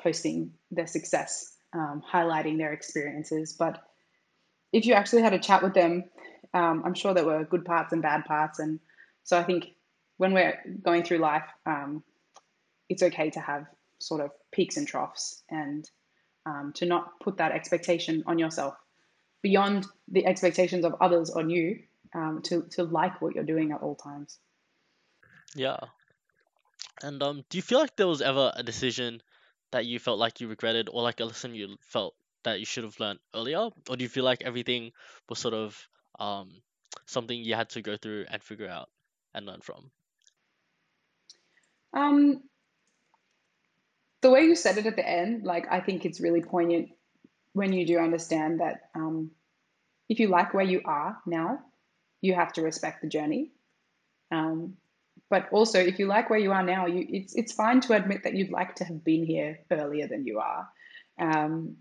[0.00, 3.54] posting their success, um, highlighting their experiences.
[3.58, 3.82] But
[4.72, 6.04] if you actually had a chat with them,
[6.52, 8.58] um, I'm sure there were good parts and bad parts.
[8.58, 8.80] And
[9.22, 9.68] so I think
[10.16, 12.02] when we're going through life, um,
[12.88, 13.66] it's okay to have
[13.98, 15.88] sort of peaks and troughs and
[16.46, 18.74] um, to not put that expectation on yourself
[19.42, 21.78] beyond the expectations of others on you
[22.14, 24.38] um, to, to like what you're doing at all times.
[25.54, 25.78] Yeah.
[27.02, 29.20] And um, do you feel like there was ever a decision
[29.72, 32.84] that you felt like you regretted or like a lesson you felt that you should
[32.84, 33.70] have learned earlier?
[33.88, 34.92] Or do you feel like everything
[35.28, 35.76] was sort of
[36.18, 36.50] um,
[37.06, 38.88] something you had to go through and figure out
[39.34, 39.90] and learn from?
[41.92, 42.42] Um,
[44.20, 46.90] the way you said it at the end, like I think it's really poignant
[47.52, 49.30] when you do understand that um,
[50.08, 51.60] if you like where you are now,
[52.24, 53.44] you have to respect the journey.
[54.30, 54.76] Um,
[55.30, 58.20] but also, if you like where you are now, you, it's it's fine to admit
[58.22, 60.64] that you'd like to have been here earlier than you are.
[61.18, 61.76] Um,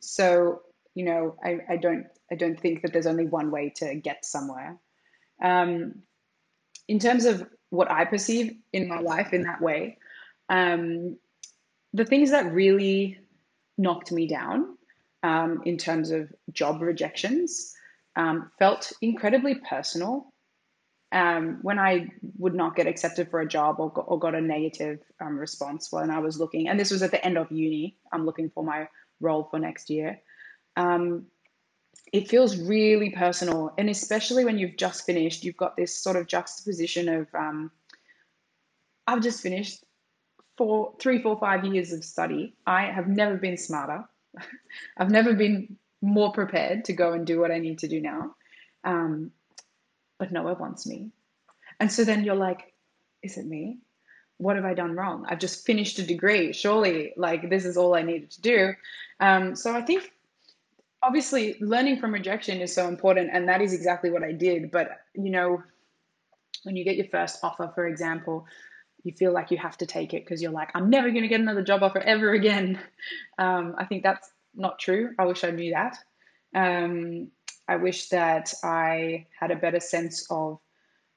[0.00, 0.62] so
[0.98, 4.24] You know, I, I don't I don't think that there's only one way to get
[4.24, 4.78] somewhere.
[5.40, 6.02] Um,
[6.88, 9.98] in terms of what I perceive in my life in that way,
[10.48, 11.18] um,
[11.92, 13.20] the things that really
[13.76, 14.76] knocked me down
[15.22, 17.74] um, in terms of job rejections
[18.18, 20.26] um, felt incredibly personal.
[21.10, 24.40] Um, when I would not get accepted for a job or got, or got a
[24.42, 27.96] negative um, response when I was looking, and this was at the end of uni,
[28.12, 28.88] I'm looking for my
[29.20, 30.20] role for next year.
[30.76, 31.24] Um,
[32.12, 36.26] it feels really personal, and especially when you've just finished, you've got this sort of
[36.26, 37.70] juxtaposition of um,
[39.06, 39.82] I've just finished
[40.58, 42.54] four, three, four, five years of study.
[42.66, 44.04] I have never been smarter.
[44.98, 48.34] I've never been more prepared to go and do what I need to do now.
[48.84, 49.32] Um,
[50.18, 51.10] but no one wants me.
[51.80, 52.72] And so then you're like,
[53.22, 53.78] is it me?
[54.38, 55.26] What have I done wrong?
[55.28, 56.52] I've just finished a degree.
[56.52, 58.72] Surely, like, this is all I needed to do.
[59.20, 60.12] Um, so I think
[61.02, 63.30] obviously learning from rejection is so important.
[63.32, 64.70] And that is exactly what I did.
[64.70, 65.62] But, you know,
[66.62, 68.46] when you get your first offer, for example,
[69.04, 71.28] you feel like you have to take it because you're like, I'm never going to
[71.28, 72.78] get another job offer ever again.
[73.40, 74.28] Um, I think that's
[74.58, 75.14] not true.
[75.18, 75.96] I wish I knew that.
[76.54, 77.28] Um,
[77.68, 80.58] I wish that I had a better sense of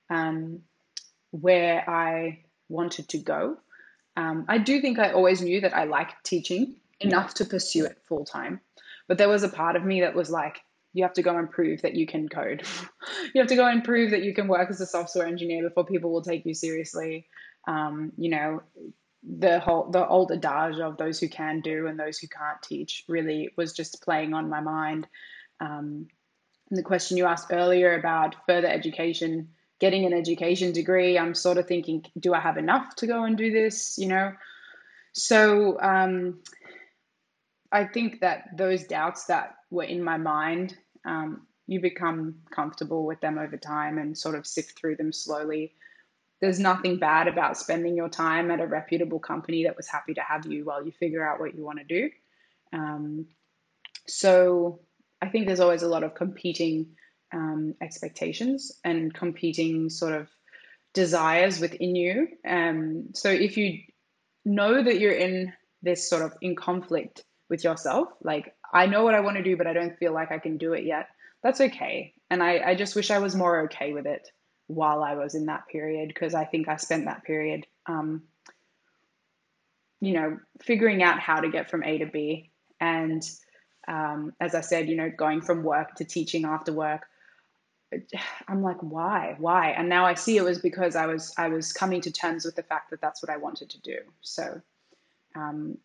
[0.10, 0.60] um,
[1.32, 3.58] where I wanted to go.
[4.18, 7.98] Um, I do think I always knew that I liked teaching enough to pursue it
[8.08, 8.60] full time.
[9.08, 10.62] But there was a part of me that was like,
[10.94, 12.64] you have to go and prove that you can code.
[13.34, 15.86] you have to go and prove that you can work as a software engineer before
[15.86, 17.28] people will take you seriously.
[17.68, 18.62] Um, you know,
[19.24, 23.04] the whole the old adage of those who can do and those who can't teach
[23.08, 25.08] really was just playing on my mind.
[25.60, 26.08] Um,
[26.70, 29.50] and the question you asked earlier about further education,
[29.80, 33.38] getting an education degree, I'm sort of thinking, do I have enough to go and
[33.38, 33.98] do this?
[33.98, 34.34] You know,
[35.14, 36.40] so um,
[37.72, 43.22] I think that those doubts that were in my mind, um, you become comfortable with
[43.22, 45.74] them over time and sort of sift through them slowly
[46.42, 50.22] there's nothing bad about spending your time at a reputable company that was happy to
[50.22, 52.10] have you while you figure out what you want to do.
[52.74, 53.28] Um,
[54.08, 54.80] so
[55.22, 56.96] I think there's always a lot of competing
[57.32, 60.28] um, expectations and competing sort of
[60.94, 62.28] desires within you.
[62.46, 63.80] Um, so if you
[64.44, 69.14] know that you're in this sort of in conflict with yourself, like I know what
[69.14, 71.08] I want to do, but I don't feel like I can do it yet,
[71.44, 72.14] that's okay.
[72.32, 74.28] And I, I just wish I was more okay with it
[74.74, 78.24] while I was in that period because I think I spent that period, um,
[80.00, 82.52] you know, figuring out how to get from A to B.
[82.80, 83.24] And
[83.88, 87.04] um, as I said, you know, going from work to teaching after work.
[88.48, 89.72] I'm like, why, why?
[89.72, 92.56] And now I see it was because I was I was coming to terms with
[92.56, 93.98] the fact that that's what I wanted to do.
[94.22, 94.62] So,
[95.36, 95.78] um,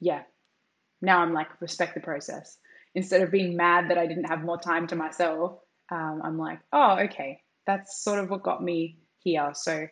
[0.00, 0.22] yeah,
[1.02, 2.56] now I'm like respect the process
[2.94, 5.58] instead of being mad that I didn't have more time to myself.
[5.90, 9.50] Um, I'm like, oh, okay, that's sort of what got me here.
[9.54, 9.86] So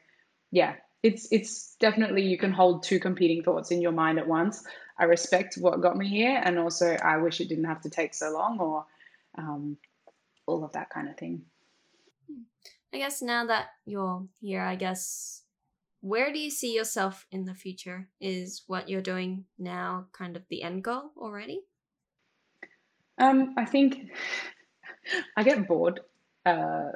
[0.50, 4.64] yeah, it's it's definitely you can hold two competing thoughts in your mind at once.
[4.98, 8.14] I respect what got me here, and also I wish it didn't have to take
[8.14, 8.84] so long, or
[9.36, 9.76] um,
[10.46, 11.42] all of that kind of thing.
[12.92, 15.42] I guess now that you're here, I guess
[16.00, 18.08] where do you see yourself in the future?
[18.20, 21.60] Is what you're doing now kind of the end goal already?
[23.18, 24.10] Um, I think
[25.36, 26.00] I get bored
[26.46, 26.92] uh,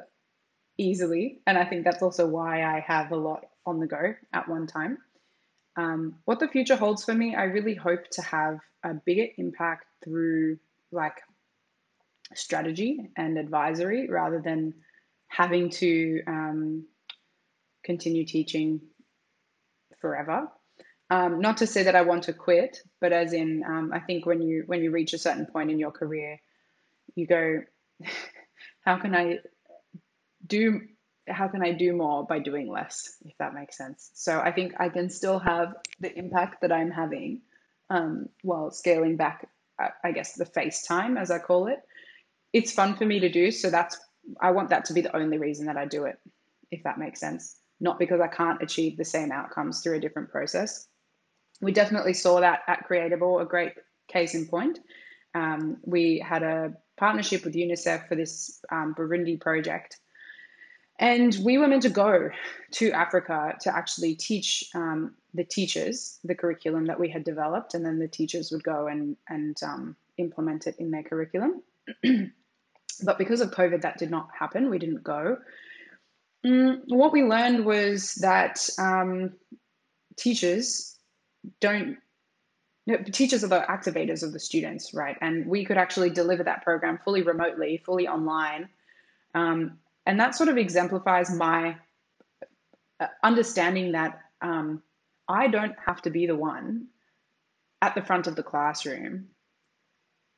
[0.77, 1.41] easily.
[1.47, 4.67] And I think that's also why I have a lot on the go at one
[4.67, 4.97] time.
[5.75, 9.85] Um, what the future holds for me, I really hope to have a bigger impact
[10.03, 10.59] through
[10.91, 11.21] like
[12.35, 14.73] strategy and advisory rather than
[15.27, 16.85] having to um,
[17.83, 18.81] continue teaching
[19.99, 20.47] forever.
[21.09, 24.25] Um, not to say that I want to quit, but as in, um, I think
[24.25, 26.39] when you when you reach a certain point in your career,
[27.15, 27.61] you go,
[28.85, 29.39] how can I
[30.45, 30.81] do
[31.27, 34.11] how can I do more by doing less, if that makes sense.
[34.13, 37.41] So I think I can still have the impact that I'm having
[37.89, 39.47] um, while scaling back,
[39.81, 41.79] uh, I guess, the face time, as I call it.
[42.51, 43.51] It's fun for me to do.
[43.51, 43.97] So that's,
[44.41, 46.19] I want that to be the only reason that I do it,
[46.71, 47.57] if that makes sense.
[47.79, 50.87] Not because I can't achieve the same outcomes through a different process.
[51.61, 53.73] We definitely saw that at Creatable, a great
[54.07, 54.79] case in point.
[55.35, 59.97] Um, we had a partnership with UNICEF for this um, Burundi project
[60.99, 62.29] and we were meant to go
[62.71, 67.85] to Africa to actually teach um, the teachers the curriculum that we had developed, and
[67.85, 71.63] then the teachers would go and, and um, implement it in their curriculum.
[73.03, 74.69] but because of COVID, that did not happen.
[74.69, 75.37] We didn't go.
[76.45, 79.33] Mm, what we learned was that um,
[80.17, 80.97] teachers
[81.59, 81.97] don't
[82.85, 85.17] know, teachers are the activators of the students, right?
[85.21, 88.69] And we could actually deliver that program fully remotely, fully online.
[89.33, 91.75] Um, and that sort of exemplifies my
[92.99, 94.81] uh, understanding that um,
[95.27, 96.87] I don't have to be the one
[97.81, 99.27] at the front of the classroom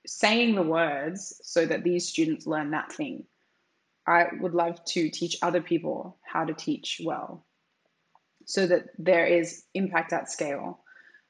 [0.07, 3.25] saying the words so that these students learn that thing.
[4.07, 7.45] I would love to teach other people how to teach well
[8.45, 10.83] so that there is impact at scale.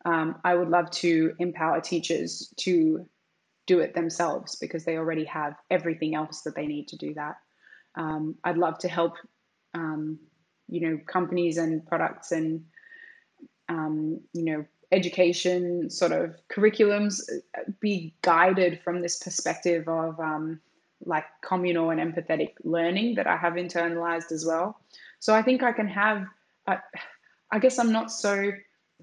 [0.04, 3.06] Um, I would love to empower teachers to
[3.66, 7.36] do it themselves because they already have everything else that they need to do that.
[7.96, 9.16] Um, I'd love to help,
[9.74, 10.20] um,
[10.68, 12.66] you know, companies and products and,
[13.70, 17.22] um, you know, education sort of curriculums
[17.80, 20.60] be guided from this perspective of um,
[21.06, 24.80] like communal and empathetic learning that I have internalized as well.
[25.20, 26.26] So I think I can have,
[26.68, 26.78] I,
[27.52, 28.52] I guess I'm not so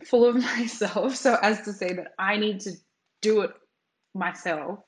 [0.05, 2.72] full of myself, so as to say that I need to
[3.20, 3.53] do it
[4.14, 4.80] myself.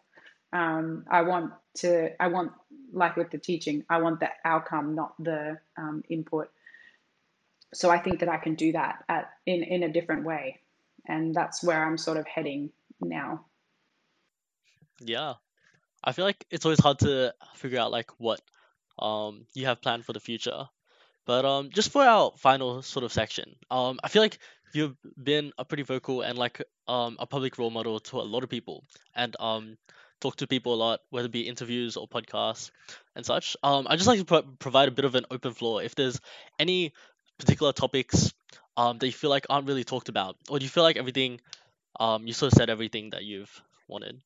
[0.53, 2.53] Um, I want to, I want,
[2.95, 6.51] like with the teaching, I want the outcome, not the um, input.
[7.73, 10.61] So I think that I can do that at, in, in a different way.
[11.07, 12.71] And that's where I'm sort of heading
[13.01, 13.45] now.
[15.01, 15.35] Yeah.
[16.03, 18.41] I feel like it's always hard to figure out like what
[18.99, 20.69] um you have planned for the future.
[21.27, 24.39] But um just for our final sort of section, um I feel like
[24.73, 28.45] you've been a pretty vocal and like um a public role model to a lot
[28.45, 28.85] of people
[29.15, 29.77] and um
[30.25, 32.71] talk to people a lot, whether it be interviews or podcasts
[33.15, 33.57] and such.
[33.63, 36.21] Um I just like to pro- provide a bit of an open floor if there's
[36.59, 36.93] any
[37.39, 38.33] particular topics
[38.77, 41.41] um that you feel like aren't really talked about, or do you feel like everything
[42.01, 44.21] um you sort of said everything that you've wanted?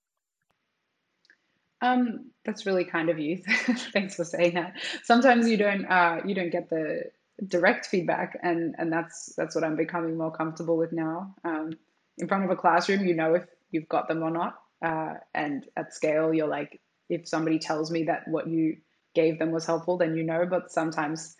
[1.80, 3.42] Um, that's really kind of you.
[3.92, 4.74] Thanks for saying that.
[5.04, 7.04] Sometimes you don't uh, you don't get the
[7.46, 11.34] direct feedback, and and that's that's what I'm becoming more comfortable with now.
[11.44, 11.72] Um,
[12.18, 15.66] in front of a classroom, you know if you've got them or not, uh, and
[15.76, 18.76] at scale, you're like, if somebody tells me that what you
[19.14, 20.46] gave them was helpful, then you know.
[20.46, 21.36] But sometimes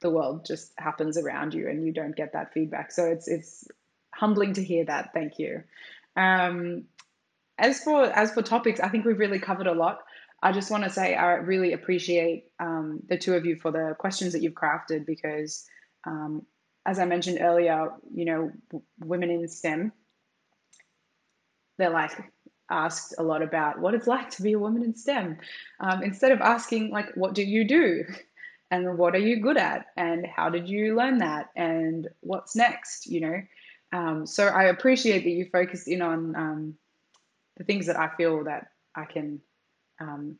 [0.00, 2.92] the world just happens around you, and you don't get that feedback.
[2.92, 3.68] So it's it's
[4.14, 5.12] humbling to hear that.
[5.14, 5.62] Thank you.
[6.16, 6.84] Um,
[7.58, 10.00] as for as for topics, I think we've really covered a lot.
[10.42, 13.96] I just want to say I really appreciate um, the two of you for the
[13.98, 15.66] questions that you've crafted because,
[16.04, 16.46] um,
[16.86, 19.92] as I mentioned earlier, you know, w- women in STEM,
[21.76, 22.12] they're like
[22.70, 25.38] asked a lot about what it's like to be a woman in STEM,
[25.80, 28.04] um, instead of asking like, what do you do,
[28.70, 33.06] and what are you good at, and how did you learn that, and what's next,
[33.06, 33.42] you know.
[33.92, 36.74] Um, so I appreciate that you focused in on um,
[37.56, 39.40] the things that I feel that I can
[40.00, 40.36] um,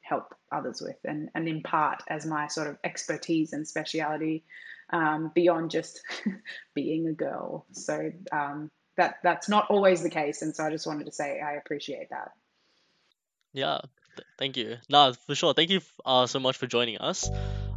[0.00, 4.44] help others with and, and impart as my sort of expertise and speciality
[4.90, 6.00] um, beyond just
[6.74, 7.66] being a girl.
[7.72, 11.40] So um, that that's not always the case, and so I just wanted to say
[11.40, 12.32] I appreciate that.
[13.54, 13.78] Yeah,
[14.16, 14.76] th- thank you.
[14.90, 15.54] No, for sure.
[15.54, 17.30] Thank you uh, so much for joining us.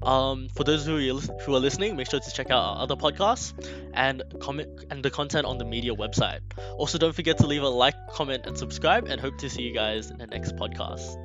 [0.04, 3.54] Um, for those who who are listening, make sure to check out our other podcasts
[3.94, 6.42] and comment and the content on the media website.
[6.78, 9.08] Also, don't forget to leave a like, comment, and subscribe.
[9.08, 11.16] And hope to see you guys in the next podcast.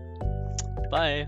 [0.90, 1.26] Bye.